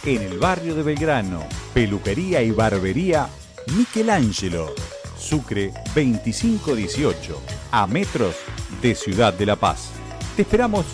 [0.04, 3.30] En el barrio de Belgrano, peluquería y barbería
[3.78, 4.74] Michelangelo,
[5.18, 7.40] Sucre 2518,
[7.72, 8.34] a metros
[8.82, 9.88] de Ciudad de la Paz.
[10.36, 10.84] Te esperamos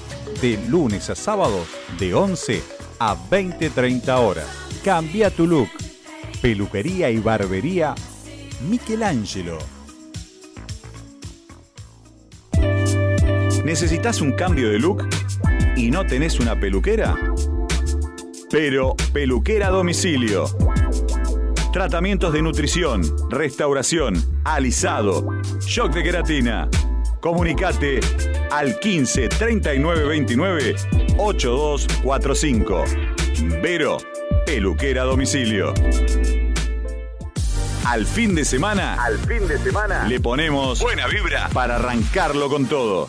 [0.41, 1.67] de lunes a sábados
[1.99, 4.47] de 11 a 20-30 horas.
[4.85, 5.69] Cambia tu look.
[6.41, 7.95] Peluquería y barbería
[8.69, 9.59] Michelangelo.
[13.65, 15.09] ¿Necesitas un cambio de look
[15.77, 17.17] y no tenés una peluquera?
[18.51, 20.45] Pero peluquera a domicilio.
[21.73, 24.15] Tratamientos de nutrición, restauración,
[24.45, 25.27] alisado,
[25.61, 26.69] shock de queratina.
[27.25, 28.01] Comunicate
[28.51, 30.75] al 15 39 29
[31.17, 32.85] 8245.
[33.63, 33.97] Vero,
[34.45, 35.73] peluquera a domicilio.
[37.87, 42.67] Al fin de semana, al fin de semana, le ponemos buena vibra para arrancarlo con
[42.67, 43.09] todo.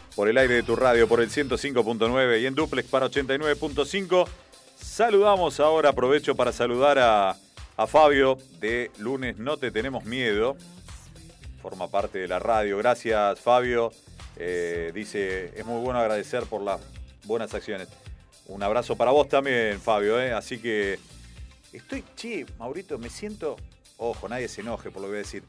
[0.15, 4.27] por el aire de tu radio, por el 105.9 y en duplex para 89.5.
[4.75, 7.37] Saludamos ahora, aprovecho para saludar a,
[7.77, 10.55] a Fabio de Lunes No Te Tenemos Miedo.
[11.61, 12.77] Forma parte de la radio.
[12.77, 13.91] Gracias, Fabio.
[14.37, 16.81] Eh, dice, es muy bueno agradecer por las
[17.25, 17.87] buenas acciones.
[18.47, 20.19] Un abrazo para vos también, Fabio.
[20.19, 20.33] ¿eh?
[20.33, 20.99] Así que
[21.71, 23.55] estoy, che, Maurito, me siento,
[23.97, 25.43] ojo, nadie se enoje por lo que voy a decir.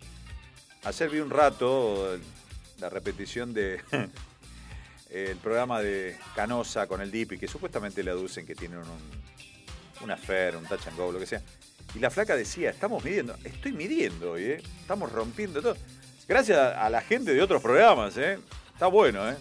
[0.84, 2.18] Ayer vi un rato
[2.78, 3.80] la repetición de
[5.12, 10.10] el programa de Canosa con el Dipi, que supuestamente le aducen que tienen un, un
[10.10, 11.42] affair, un touch and go, lo que sea.
[11.94, 14.62] Y la flaca decía, estamos midiendo, estoy midiendo hoy, ¿eh?
[14.80, 15.76] estamos rompiendo todo.
[16.26, 18.38] Gracias a la gente de otros programas, ¿eh?
[18.72, 19.28] está bueno.
[19.28, 19.36] ¿eh?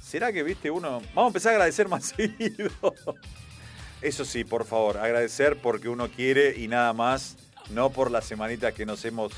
[0.00, 1.02] ¿Será que, viste, uno...
[1.14, 2.70] Vamos a empezar a agradecer más seguido.
[4.00, 7.36] Eso sí, por favor, agradecer porque uno quiere y nada más,
[7.70, 9.32] no por las semanitas que nos hemos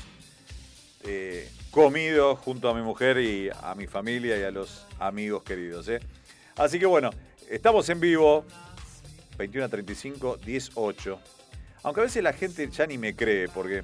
[1.03, 5.87] eh, comido junto a mi mujer y a mi familia y a los amigos queridos.
[5.87, 6.01] ¿eh?
[6.57, 7.09] Así que bueno,
[7.49, 8.45] estamos en vivo,
[9.37, 11.19] 21 a 35, 18.
[11.83, 13.83] Aunque a veces la gente ya ni me cree, porque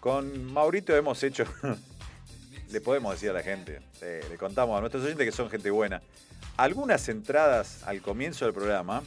[0.00, 1.44] con Maurito hemos hecho,
[2.70, 5.70] le podemos decir a la gente, eh, le contamos a nuestros oyentes que son gente
[5.70, 6.02] buena,
[6.56, 9.02] algunas entradas al comienzo del programa,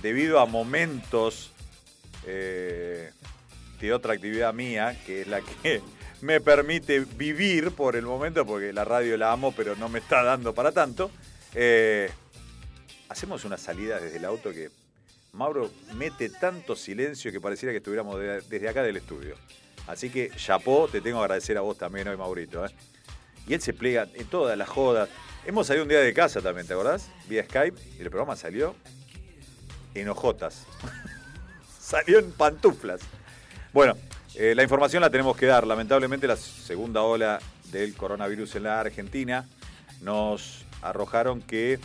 [0.00, 1.52] debido a momentos
[2.24, 3.10] eh,
[3.80, 5.82] de otra actividad mía, que es la que
[6.22, 10.22] me permite vivir por el momento, porque la radio la amo, pero no me está
[10.22, 11.10] dando para tanto.
[11.54, 12.10] eh,
[13.10, 14.70] hacemos una salida desde el auto que
[15.32, 19.36] Mauro mete tanto silencio que pareciera que estuviéramos de- desde acá del estudio.
[19.86, 22.64] Así que, chapó, te tengo que agradecer a vos también hoy, Maurito.
[22.64, 22.70] ¿eh?
[23.46, 25.08] Y él se plega en todas las jodas.
[25.44, 27.10] Hemos salido un día de casa también, ¿te acordás?
[27.28, 28.74] Vía Skype, y el programa salió
[29.94, 30.64] en hojotas.
[31.80, 33.00] salió en pantuflas.
[33.74, 33.96] Bueno,
[34.34, 35.66] eh, la información la tenemos que dar.
[35.66, 37.38] Lamentablemente la segunda ola
[37.70, 39.46] del coronavirus en la Argentina
[40.00, 41.78] nos arrojaron que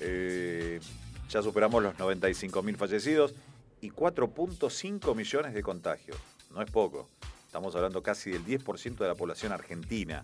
[0.00, 0.80] eh,
[1.28, 3.34] ya superamos los 95.000 fallecidos
[3.80, 6.16] y 4.5 millones de contagios.
[6.50, 7.08] No es poco.
[7.46, 10.22] Estamos hablando casi del 10% de la población argentina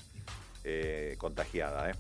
[0.65, 1.93] eh, contagiada.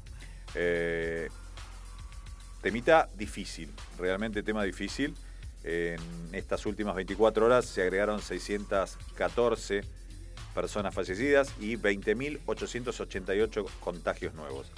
[2.62, 5.14] temita difícil, realmente tema difícil.
[5.68, 5.98] En
[6.32, 9.80] estas últimas 24 horas se agregaron 614
[10.54, 14.70] personas fallecidas y 20.888 contagios nuevos.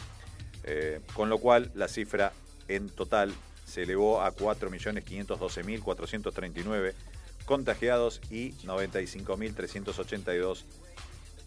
[0.65, 2.33] Eh, con lo cual la cifra
[2.69, 3.35] en total
[3.67, 6.95] se elevó a 4.512.439
[7.45, 10.65] contagiados y 95.382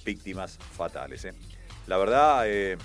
[0.05, 1.25] víctimas fatales.
[1.25, 1.33] ¿eh?
[1.87, 2.77] La verdad, eh,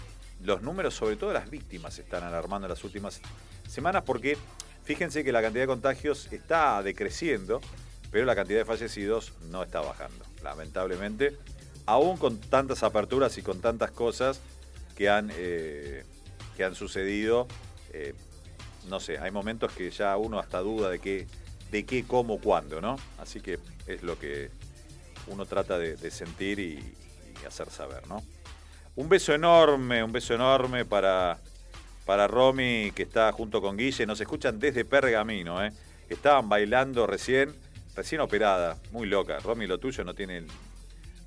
[0.43, 3.21] los números, sobre todo las víctimas, están alarmando en las últimas
[3.69, 4.39] semanas porque
[4.87, 7.61] fíjense que la cantidad de contagios está decreciendo,
[8.13, 11.37] pero la cantidad de fallecidos no está bajando, lamentablemente,
[11.87, 14.41] aún con tantas aperturas y con tantas cosas
[14.97, 16.05] que han, eh,
[16.57, 17.49] que han sucedido.
[17.93, 18.15] eh,
[18.89, 21.27] no sé, hay momentos que ya uno hasta duda de qué,
[21.73, 22.97] de qué, cómo, cuándo, ¿no?
[23.19, 23.59] Así que
[23.89, 24.51] es lo que
[25.27, 26.95] uno trata de, sentir y,
[27.43, 28.23] y hacer saber, ¿no?
[28.95, 31.41] Un beso enorme, un beso enorme para,
[32.07, 34.07] para Romy, que está junto con Guille.
[34.07, 35.73] Nos escuchan desde Pergamino, ¿eh?
[36.09, 37.53] Estaban bailando recién,
[37.97, 39.39] recién operada, muy loca.
[39.41, 40.45] Romy, lo tuyo no tiene...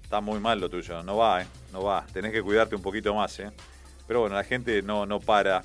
[0.01, 1.47] Está muy mal lo tuyo, no va, ¿eh?
[1.71, 2.03] No va.
[2.11, 3.51] Tenés que cuidarte un poquito más, ¿eh?
[4.07, 5.61] Pero bueno, la gente no, no para,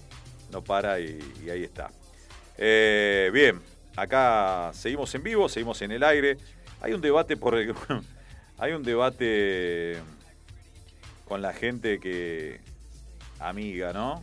[0.50, 1.90] no para y, y ahí está.
[2.58, 3.62] Eh, bien,
[3.96, 6.36] acá seguimos en vivo, seguimos en el aire.
[6.80, 7.72] Hay un debate por el...
[8.58, 9.96] Hay un debate
[11.24, 12.60] con la gente que...
[13.40, 14.22] Amiga, ¿no?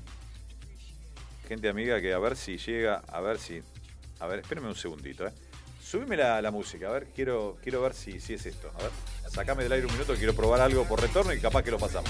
[1.51, 3.61] Gente amiga que a ver si llega, a ver si...
[4.21, 5.33] A ver, espérame un segundito, ¿eh?
[5.83, 8.71] Subime la, la música, a ver, quiero, quiero ver si, si es esto.
[8.73, 8.91] A ver,
[9.29, 12.09] sacame del aire un minuto, quiero probar algo por retorno y capaz que lo pasamos.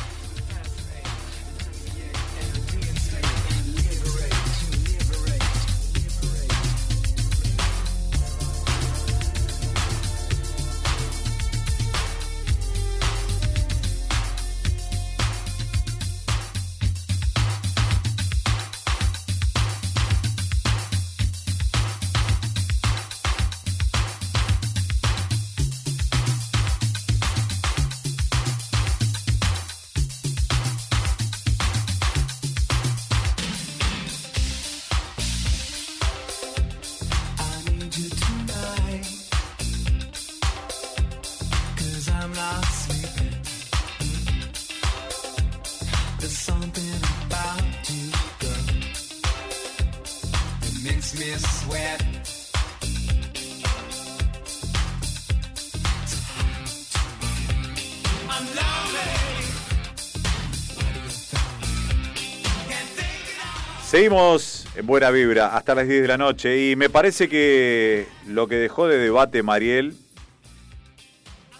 [64.01, 68.47] Seguimos en buena vibra hasta las 10 de la noche y me parece que lo
[68.47, 69.95] que dejó de debate Mariel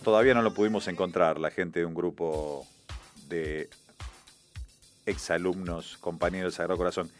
[0.04, 2.66] todavía no lo pudimos encontrar, la gente de un grupo
[3.30, 3.70] de
[5.06, 7.12] exalumnos, compañeros de Sagrado Corazón.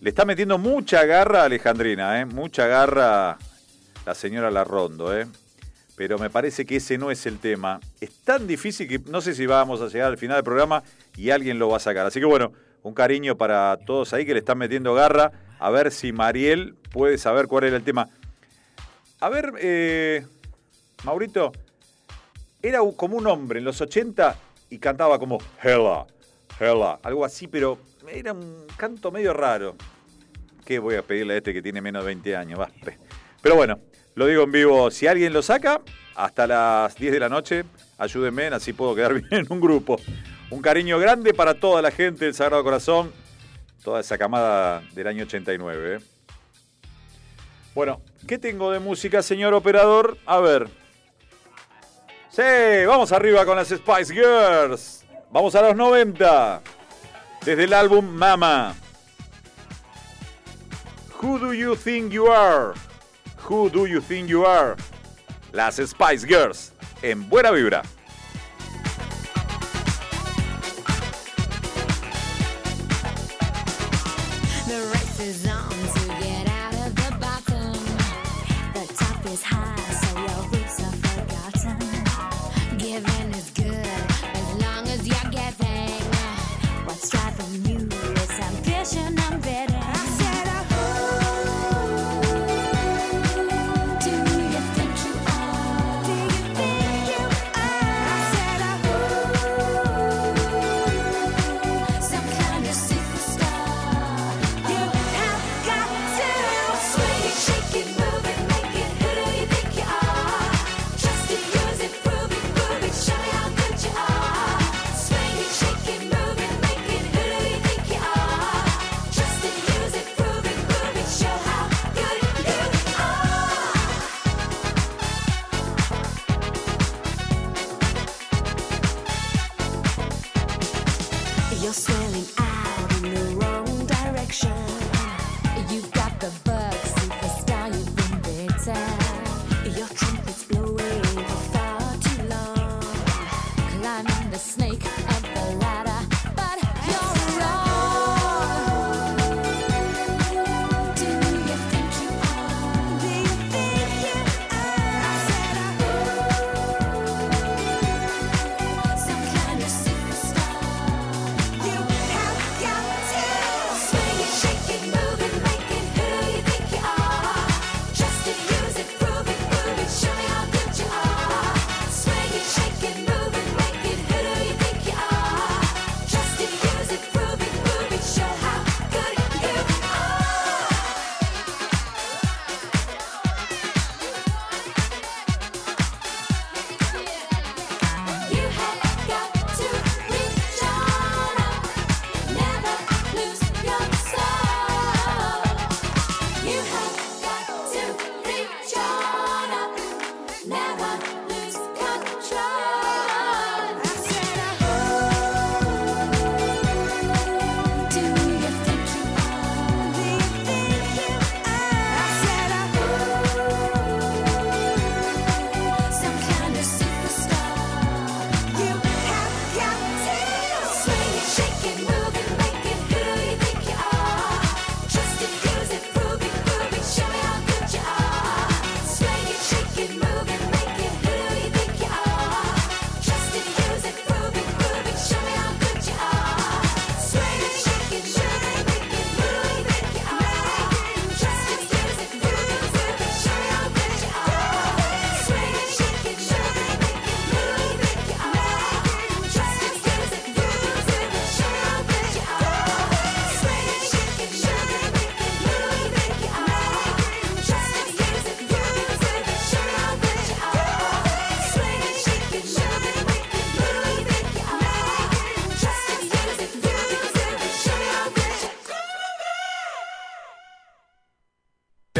[0.00, 2.24] Le está metiendo mucha garra a Alejandrina, ¿eh?
[2.24, 3.36] mucha garra
[4.06, 5.26] la señora Larrondo, ¿eh?
[5.94, 7.80] pero me parece que ese no es el tema.
[8.00, 10.82] Es tan difícil que no sé si vamos a llegar al final del programa
[11.18, 12.06] y alguien lo va a sacar.
[12.06, 12.54] Así que bueno,
[12.84, 15.32] un cariño para todos ahí que le están metiendo garra.
[15.58, 18.10] A ver si Mariel puede saber cuál era el tema.
[19.20, 20.26] A ver, eh,
[21.02, 21.50] Maurito,
[22.62, 24.36] era como un hombre en los 80
[24.68, 26.04] y cantaba como Hella,
[26.60, 29.76] Hella, algo así, pero era un canto medio raro.
[30.64, 32.60] ¿Qué voy a pedirle a este que tiene menos de 20 años?
[33.40, 33.80] Pero bueno,
[34.14, 35.80] lo digo en vivo, si alguien lo saca,
[36.16, 37.64] hasta las 10 de la noche,
[37.96, 39.98] ayúdenme, así puedo quedar bien en un grupo.
[40.50, 43.12] Un cariño grande para toda la gente del Sagrado Corazón,
[43.82, 45.96] toda esa camada del año 89.
[45.96, 46.00] ¿eh?
[47.74, 50.16] Bueno, ¿qué tengo de música, señor operador?
[50.26, 50.68] A ver.
[52.30, 52.42] Sí,
[52.86, 55.04] vamos arriba con las Spice Girls.
[55.30, 56.62] Vamos a los 90.
[57.44, 58.74] Desde el álbum Mama.
[61.20, 62.74] Who do you think you are?
[63.48, 64.76] Who do you think you are?
[65.52, 66.72] Las Spice Girls.
[67.02, 67.82] En buena vibra.
[75.24, 77.72] is on to get out of the bottom.
[78.74, 79.73] The top is high.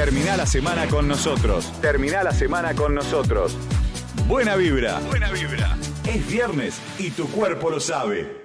[0.04, 1.72] Termina la semana con nosotros.
[1.80, 3.56] Termina la semana con nosotros.
[4.28, 5.00] Buena vibra.
[5.00, 5.78] Buena vibra.
[6.06, 8.43] Es viernes y tu cuerpo lo sabe.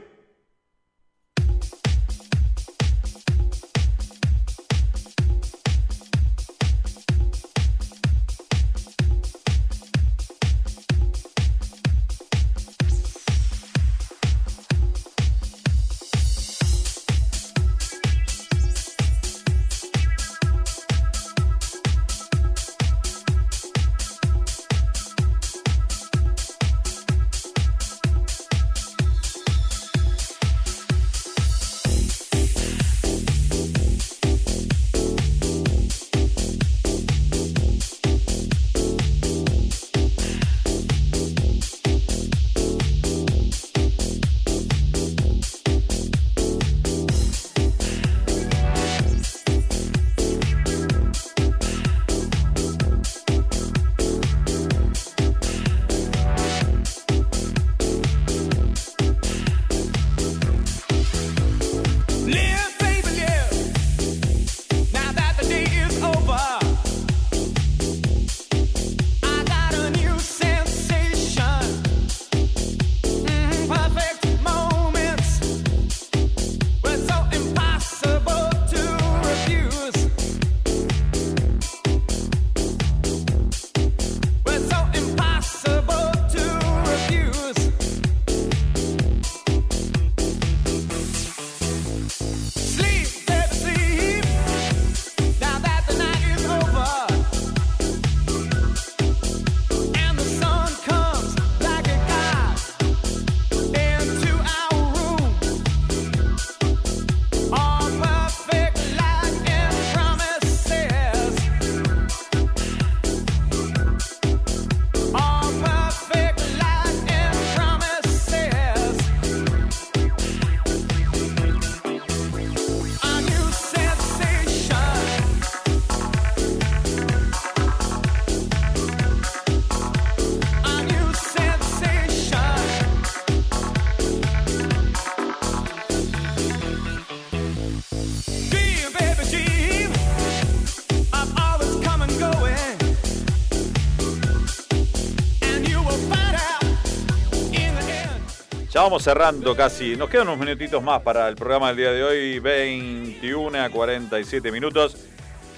[148.80, 149.98] Ya vamos cerrando casi.
[149.98, 152.40] Nos quedan unos minutitos más para el programa del día de hoy.
[152.40, 154.96] 21 a 47 minutos.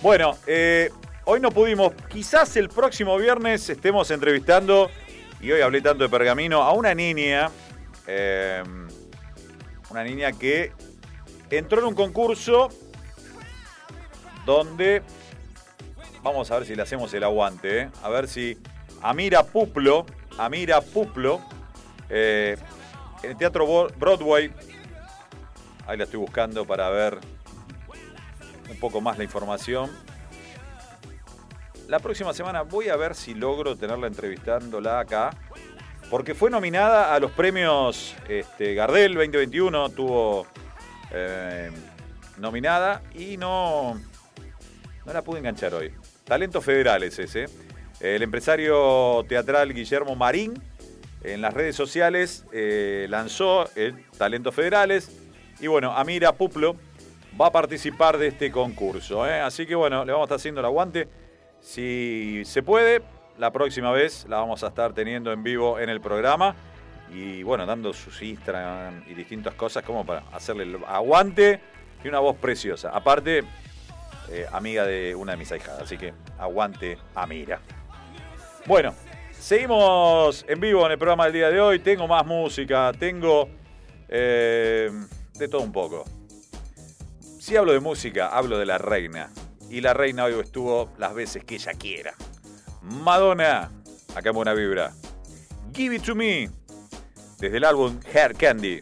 [0.01, 0.89] Bueno, eh,
[1.25, 1.93] hoy no pudimos.
[2.09, 4.89] Quizás el próximo viernes estemos entrevistando,
[5.39, 7.51] y hoy hablé tanto de pergamino, a una niña.
[8.07, 8.63] eh,
[9.91, 10.71] una niña que
[11.51, 12.69] entró en un concurso
[14.47, 15.03] donde.
[16.23, 17.81] Vamos a ver si le hacemos el aguante.
[17.81, 17.89] eh.
[18.01, 18.57] A ver si
[19.03, 20.07] Amira Puplo.
[20.39, 21.39] Amira Puplo.
[22.09, 22.57] eh,
[23.23, 24.51] en el Teatro Broadway.
[25.87, 27.19] Ahí la estoy buscando para ver
[28.69, 29.91] un poco más la información.
[31.87, 35.31] La próxima semana voy a ver si logro tenerla entrevistándola acá.
[36.09, 39.89] Porque fue nominada a los premios este, Gardel 2021.
[39.89, 40.45] Tuvo
[41.11, 41.71] eh,
[42.37, 43.99] nominada y no,
[45.05, 45.93] no la pude enganchar hoy.
[46.25, 47.45] Talento Federal es ese.
[47.99, 50.61] El empresario teatral Guillermo Marín
[51.23, 55.11] en las redes sociales eh, lanzó el Talentos Federales.
[55.59, 56.75] Y bueno, Amira Puplo
[57.39, 59.27] va a participar de este concurso.
[59.27, 59.39] ¿eh?
[59.39, 61.07] Así que bueno, le vamos a estar haciendo el aguante.
[61.59, 63.01] Si se puede,
[63.37, 66.55] la próxima vez la vamos a estar teniendo en vivo en el programa.
[67.13, 71.59] Y bueno, dando sus Instagram y distintas cosas como para hacerle el aguante
[72.03, 72.89] y una voz preciosa.
[72.89, 73.43] Aparte,
[74.29, 75.81] eh, amiga de una de mis ahijadas.
[75.81, 77.59] Así que aguante Amira.
[78.65, 78.93] Bueno,
[79.41, 81.79] seguimos en vivo en el programa del día de hoy.
[81.79, 83.49] Tengo más música, tengo
[84.07, 84.89] eh,
[85.33, 86.05] de todo un poco.
[87.39, 89.31] Si hablo de música, hablo de la reina.
[89.69, 92.13] Y la reina hoy estuvo las veces que ella quiera.
[92.81, 93.71] Madonna,
[94.15, 94.93] acá en Buena Vibra.
[95.73, 96.49] Give It To Me,
[97.39, 98.79] desde el álbum Hair Candy.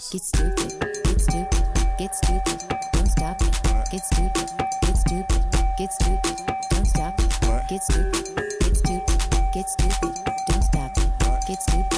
[0.00, 0.10] This.
[0.10, 1.64] Get stupid, get stupid,
[1.98, 3.60] get stupid, don't stop it.
[3.90, 4.50] Get stupid,
[4.82, 5.44] get stupid,
[5.78, 7.68] get stupid, don't stop it.
[7.68, 10.14] Get stupid, get stupid, get stupid,
[10.48, 11.46] don't stop it.
[11.46, 11.89] Get stupid,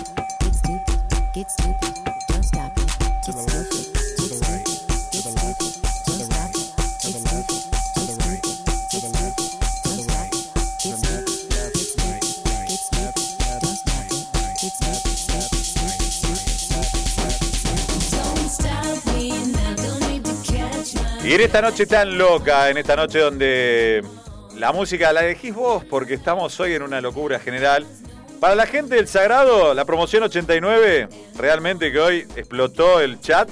[21.43, 24.05] en esta noche tan loca, en esta noche donde
[24.55, 27.85] la música la elegís vos, porque estamos hoy en una locura general.
[28.39, 33.49] Para la gente del Sagrado, la promoción 89, realmente que hoy explotó el chat.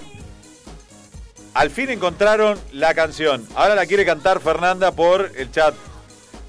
[1.53, 3.45] Al fin encontraron la canción.
[3.57, 5.75] Ahora la quiere cantar Fernanda por el chat.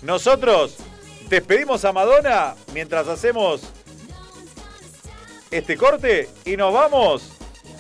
[0.04, 0.78] Nosotros
[1.28, 3.62] despedimos a Madonna mientras hacemos
[5.50, 7.32] este corte y nos vamos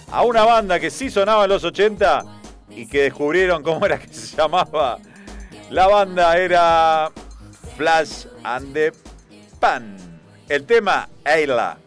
[0.09, 2.40] a una banda que sí sonaba en los 80
[2.75, 4.97] y que descubrieron cómo era que se llamaba.
[5.69, 7.11] La banda era
[7.77, 8.91] Flash and the
[9.59, 9.97] Pan.
[10.49, 11.77] El tema Ayla.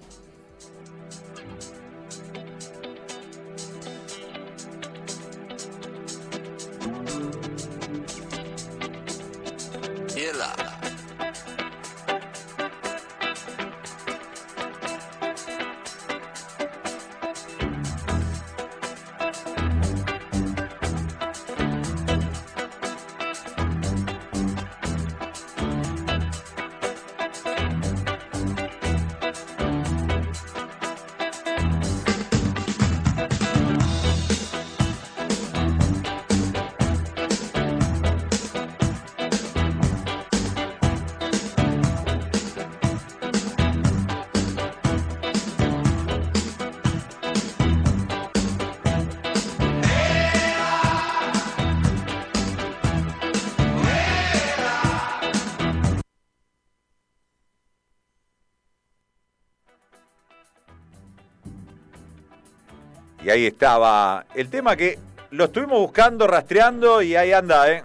[63.35, 64.99] Ahí estaba el tema que
[65.31, 67.83] lo estuvimos buscando, rastreando y ahí anda, ¿eh?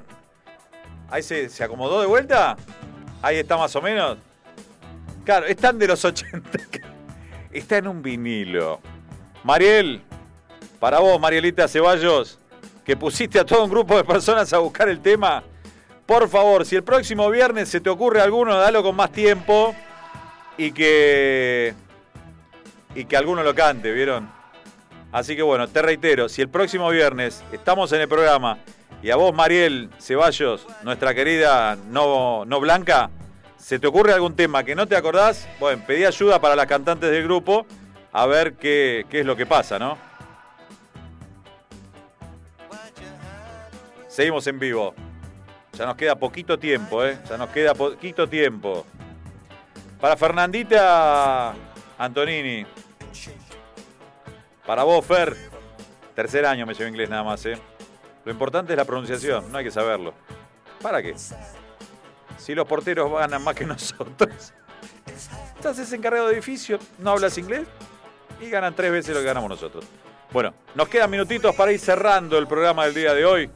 [1.10, 2.56] Ahí se, se acomodó de vuelta.
[3.24, 4.18] Ahí está más o menos.
[5.26, 6.50] Claro, están de los 80.
[7.52, 8.80] Está en un vinilo.
[9.44, 10.04] Mariel,
[10.80, 12.38] para vos, Marielita Ceballos,
[12.86, 15.44] que pusiste a todo un grupo de personas a buscar el tema.
[16.06, 19.76] Por favor, si el próximo viernes se te ocurre alguno, dalo con más tiempo
[20.58, 21.74] y que.
[22.94, 24.39] y que alguno lo cante, ¿vieron?
[25.12, 28.60] Así que bueno, te reitero, si el próximo viernes estamos en el programa
[29.02, 33.10] y a vos, Mariel Ceballos, nuestra querida no, no blanca,
[33.58, 37.10] se te ocurre algún tema que no te acordás, bueno, pedí ayuda para las cantantes
[37.10, 37.66] del grupo
[38.12, 39.98] a ver qué, qué es lo que pasa, ¿no?
[44.08, 44.94] Seguimos en vivo.
[45.74, 47.18] Ya nos queda poquito tiempo, ¿eh?
[47.30, 48.86] Ya nos queda poquito tiempo.
[50.02, 51.54] Para Fernandita
[51.98, 52.66] Antonini.
[54.70, 55.36] Para vos, Fer.
[56.14, 57.60] Tercer año me llevo inglés nada más, ¿eh?
[58.24, 60.14] Lo importante es la pronunciación, no hay que saberlo.
[60.80, 61.16] ¿Para qué?
[62.38, 64.54] Si los porteros ganan más que nosotros.
[65.56, 67.68] Estás ese encargado de edificio, no hablas inglés
[68.40, 69.86] y ganan tres veces lo que ganamos nosotros.
[70.32, 73.50] Bueno, nos quedan minutitos para ir cerrando el programa del día de hoy.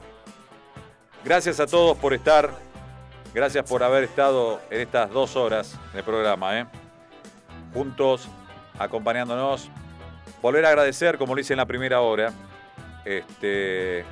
[1.23, 2.49] Gracias a todos por estar.
[3.35, 6.65] Gracias por haber estado en estas dos horas el programa, ¿eh?
[7.71, 8.27] Juntos,
[8.79, 9.69] acompañándonos.
[10.43, 12.33] Volver a agradecer, como lo hice en la primera hora,
[13.05, 14.03] este,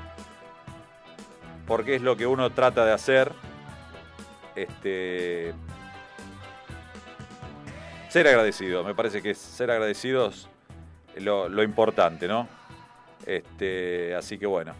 [1.67, 3.33] porque es lo que uno trata de hacer.
[4.55, 5.53] Este,
[8.07, 10.47] ser agradecido, me parece que es ser agradecidos
[11.17, 12.47] lo, lo importante, ¿no?
[13.25, 14.73] Este, así que bueno,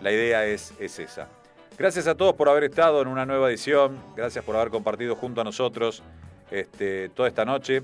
[0.00, 1.28] la idea es, es esa.
[1.76, 5.42] Gracias a todos por haber estado en una nueva edición, gracias por haber compartido junto
[5.42, 6.02] a nosotros
[6.50, 7.82] este, toda esta noche.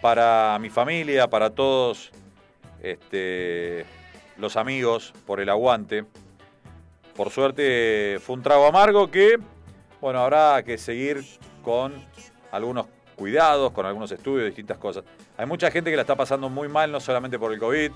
[0.00, 2.10] Para mi familia, para todos
[2.82, 3.84] este,
[4.36, 6.04] los amigos, por el aguante.
[7.16, 9.38] Por suerte fue un trago amargo que,
[10.00, 11.24] bueno, habrá que seguir
[11.64, 11.92] con
[12.52, 15.04] algunos cuidados, con algunos estudios, distintas cosas.
[15.36, 17.90] Hay mucha gente que la está pasando muy mal, no solamente por el COVID,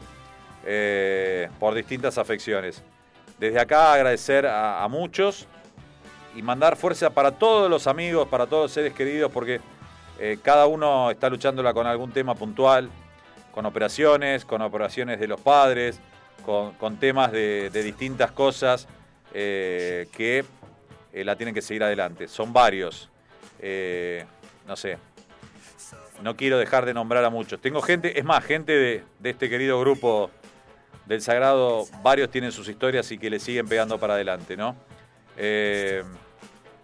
[0.66, 2.83] eh, por distintas afecciones.
[3.39, 5.47] Desde acá agradecer a, a muchos
[6.35, 9.61] y mandar fuerza para todos los amigos, para todos los seres queridos, porque
[10.18, 12.90] eh, cada uno está luchándola con algún tema puntual,
[13.52, 16.01] con operaciones, con operaciones de los padres,
[16.44, 18.89] con, temas de, distintas cosas
[19.32, 20.44] eh, que
[21.12, 22.28] eh, la tienen que seguir adelante.
[22.28, 23.09] Son varios.
[24.66, 24.98] No sé.
[26.22, 27.60] No quiero dejar de nombrar a muchos.
[27.60, 30.30] Tengo gente, es más, gente de, de este querido grupo
[31.06, 34.76] del Sagrado, varios tienen sus historias y que le siguen pegando para adelante, ¿no?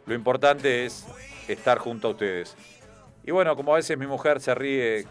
[0.07, 1.07] Lo importante es
[1.47, 2.57] estar junto a ustedes.
[3.29, 5.05] Y bueno, como a veces mi mujer se ríe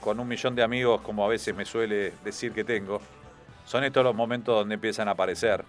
[0.00, 3.00] con un millón de amigos, como a veces me suele decir que tengo,
[3.66, 5.64] son estos los momentos donde empiezan a aparecer.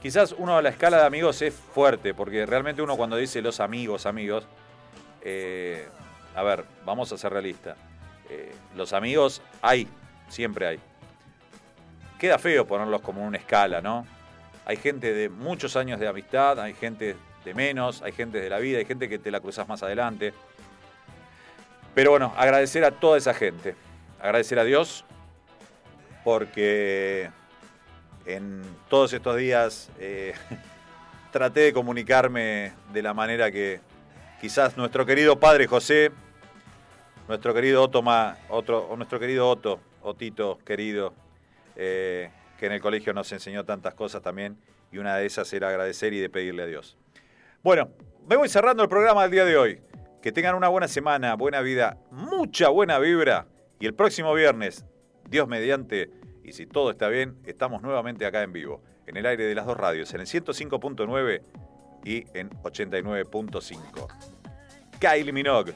[0.00, 3.60] Quizás uno a la escala de amigos es fuerte, porque realmente uno cuando dice los
[3.60, 4.46] amigos, amigos,
[5.20, 5.86] eh,
[6.34, 7.76] a ver, vamos a ser realistas.
[8.30, 9.86] Eh, los amigos hay,
[10.30, 10.80] siempre hay.
[12.18, 14.06] Queda feo ponerlos como una escala, ¿no?
[14.64, 17.14] Hay gente de muchos años de amistad, hay gente
[17.44, 20.32] de menos, hay gente de la vida, hay gente que te la cruzas más adelante.
[21.94, 23.74] Pero bueno, agradecer a toda esa gente.
[24.20, 25.04] Agradecer a Dios
[26.24, 27.30] porque
[28.26, 30.34] en todos estos días eh,
[31.32, 33.80] traté de comunicarme de la manera que
[34.40, 36.10] quizás nuestro querido padre José
[37.28, 41.14] nuestro querido Otto, Ma- otro, o nuestro querido Otto, Otito, querido,
[41.76, 44.56] eh, que en el colegio nos enseñó tantas cosas también,
[44.90, 46.96] y una de esas era agradecer y de pedirle a Dios.
[47.62, 47.88] Bueno,
[48.26, 49.80] me voy cerrando el programa del día de hoy.
[50.22, 53.46] Que tengan una buena semana, buena vida, mucha buena vibra.
[53.78, 54.84] Y el próximo viernes,
[55.28, 56.10] Dios mediante,
[56.44, 59.64] y si todo está bien, estamos nuevamente acá en vivo, en el aire de las
[59.64, 61.42] dos radios, en el 105.9
[62.04, 64.08] y en 89.5.
[64.98, 65.74] Kylie Minogue,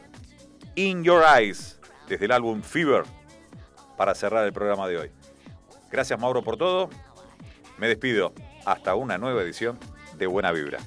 [0.74, 3.04] In Your Eyes, desde el álbum Fever,
[3.96, 5.10] para cerrar el programa de hoy.
[5.90, 6.90] Gracias Mauro por todo.
[7.78, 8.32] Me despido.
[8.66, 9.78] Hasta una nueva edición
[10.16, 10.78] de Buena Vibra.